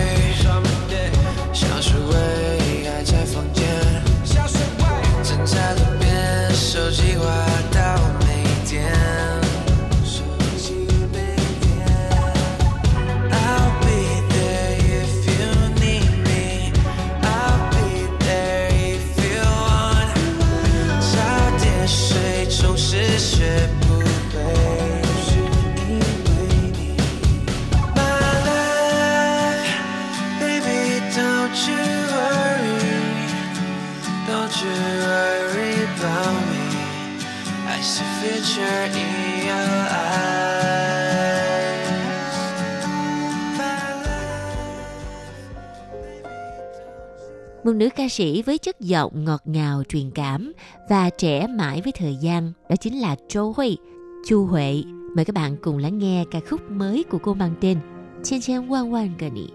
[47.68, 50.52] một nữ ca sĩ với chất giọng ngọt ngào truyền cảm
[50.90, 53.78] và trẻ mãi với thời gian, đó chính là Châu Huy,
[54.26, 54.82] Chu Huệ.
[55.16, 57.78] Mời các bạn cùng lắng nghe ca khúc mới của cô mang tên
[58.22, 59.46] Chen Chen Wan Wan Gani,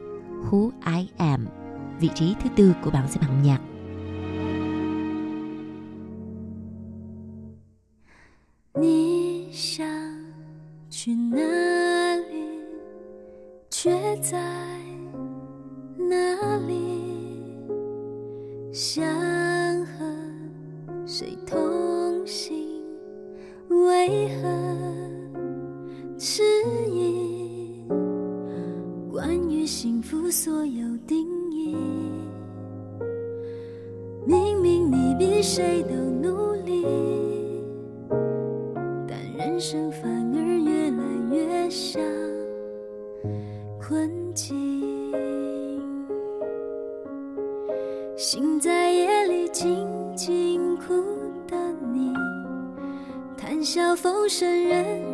[0.50, 1.48] Who I Am,
[2.00, 3.60] vị trí thứ tư của bảng xếp hạng nhạc.
[8.82, 9.86] 你想
[10.90, 12.46] 去哪里，
[13.70, 14.40] 却在
[15.98, 17.03] 哪里？
[18.75, 19.07] 想
[19.87, 20.05] 和
[21.07, 22.83] 谁同行？
[23.69, 24.49] 为何
[26.19, 26.43] 迟
[26.91, 27.87] 疑？
[29.13, 31.77] 关于幸福所有定义。
[34.27, 36.85] 明明你比谁都努力，
[39.07, 39.89] 但人生
[53.97, 55.14] 风声任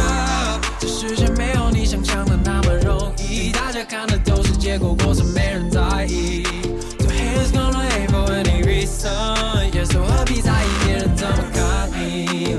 [0.81, 6.41] 这世界没有你想象的那么容易，大家看的都是结果，过程没人在意。
[6.97, 12.55] So here's gonna hate for any reason，yeah, so 何必在意别人怎么看你？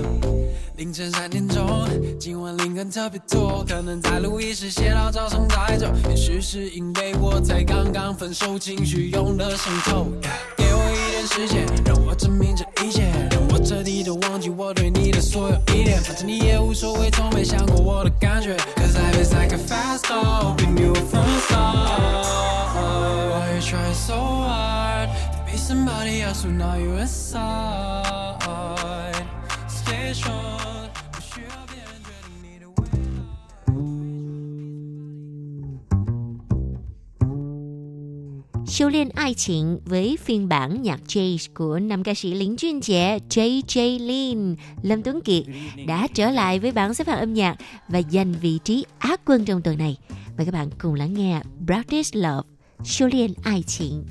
[0.77, 1.89] 凌晨三点钟，
[2.21, 10.07] 今晚灵感特别多，可能在录音室写到早上太久，也许是因为我才刚刚分手，情绪涌了上头。
[10.57, 13.03] 给我一点时间，让我证明这一切，
[13.65, 18.57] 彻底的忘记我对你的所有依恋，反正你也无所谓，从没想过我的感觉。
[18.77, 22.25] Cause life is like a fast car, when you a first star.
[22.75, 28.41] Why you trying so hard to be somebody else when now you inside?
[29.69, 30.72] Stay strong，
[38.72, 44.56] Siêu liên ai情với phiên bản nhạc jazz của nam ca sĩ lính chuyên trẻ JJ Lin,
[44.82, 45.44] Lâm Tuấn Kiệt
[45.88, 47.56] đã trở lại với bảng xếp hạng âm nhạc
[47.88, 49.98] và giành vị trí á quân trong tuần này.
[50.38, 52.48] Mời các bạn cùng lắng nghe Practice Love,
[52.84, 54.04] Siêu liên ai情。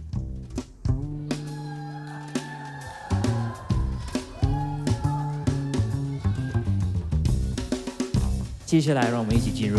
[8.66, 9.78] 接下来，让我们一起进入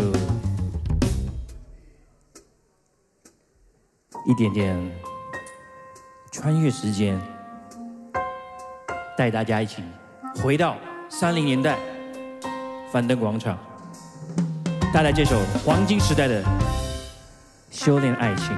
[4.25, 4.91] 一点点
[6.31, 7.19] 穿越时间，
[9.17, 9.83] 带大家一起
[10.41, 10.77] 回到
[11.09, 11.77] 三零年代
[12.89, 13.57] 樊登广场，
[14.93, 16.41] 带来这首黄金时代的
[17.69, 18.55] 《修炼爱情》。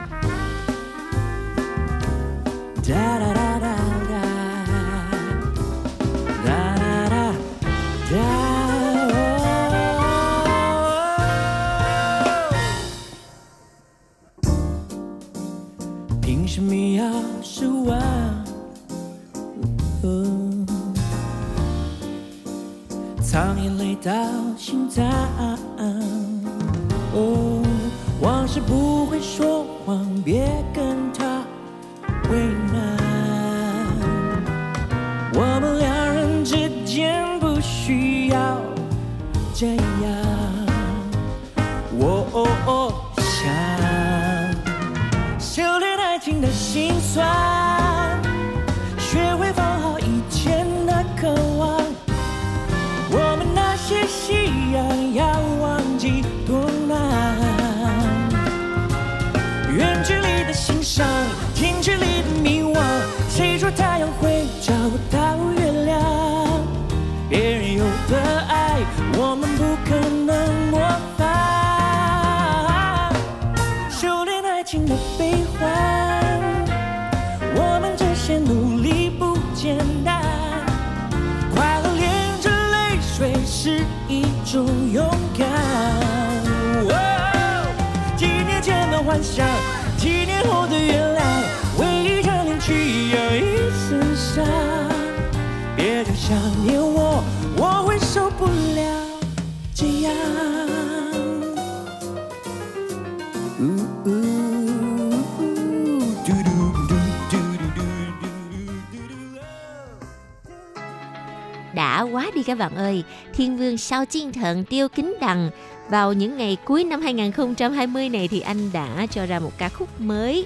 [113.88, 115.50] Sao Chiên Thận Tiêu Kính Đằng
[115.90, 120.02] vào những ngày cuối năm 2020 này thì anh đã cho ra một ca khúc
[120.02, 120.46] mới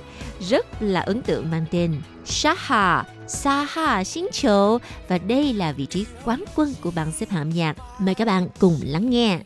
[0.49, 6.05] rất là ấn tượng mang tên Saha Saha Xin Chậu và đây là vị trí
[6.25, 7.75] quán quân của bảng xếp hạng nhạc.
[7.99, 9.39] Mời các bạn cùng lắng nghe.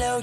[0.00, 0.20] 留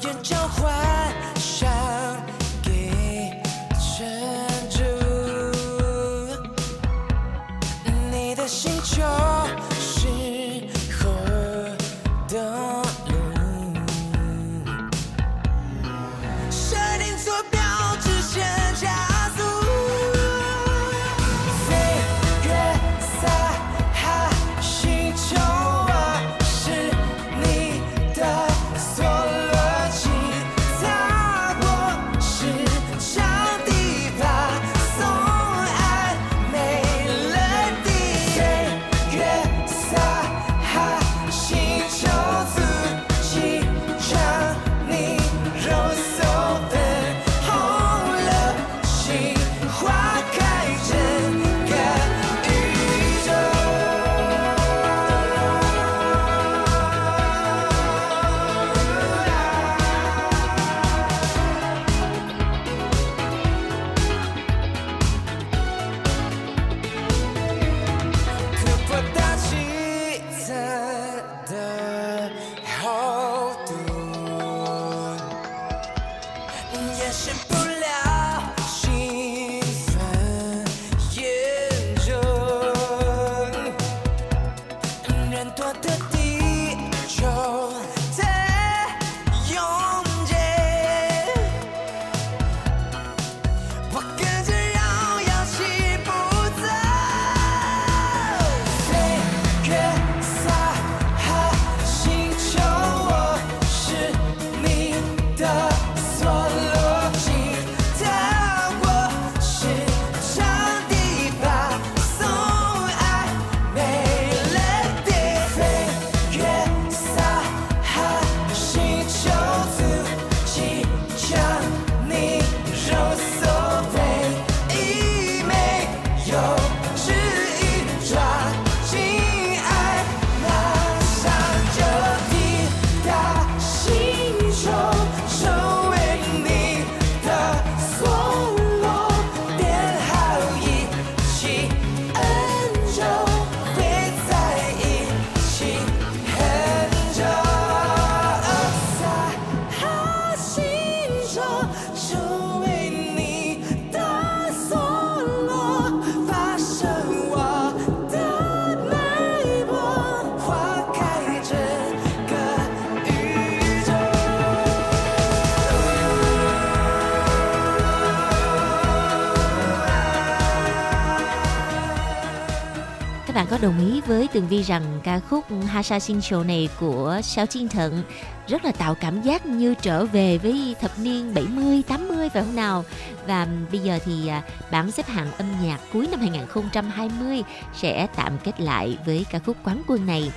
[174.39, 178.03] Tường Vi rằng ca khúc Hasa Sinh Show này của Sao Chiên Thận
[178.47, 182.55] rất là tạo cảm giác như trở về với thập niên 70, 80 phải không
[182.55, 182.85] nào?
[183.27, 187.43] Và bây giờ thì à, bảng xếp hạng âm nhạc cuối năm 2020
[187.75, 190.31] sẽ tạm kết lại với ca khúc quán quân này.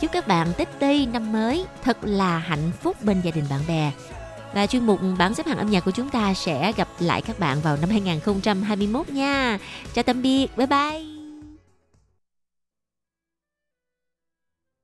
[0.00, 3.60] Chúc các bạn Tết Tây năm mới thật là hạnh phúc bên gia đình bạn
[3.68, 3.92] bè.
[4.54, 7.38] Và chuyên mục bảng xếp hạng âm nhạc của chúng ta sẽ gặp lại các
[7.38, 9.58] bạn vào năm 2021 nha.
[9.94, 11.17] Chào tạm biệt, bye bye.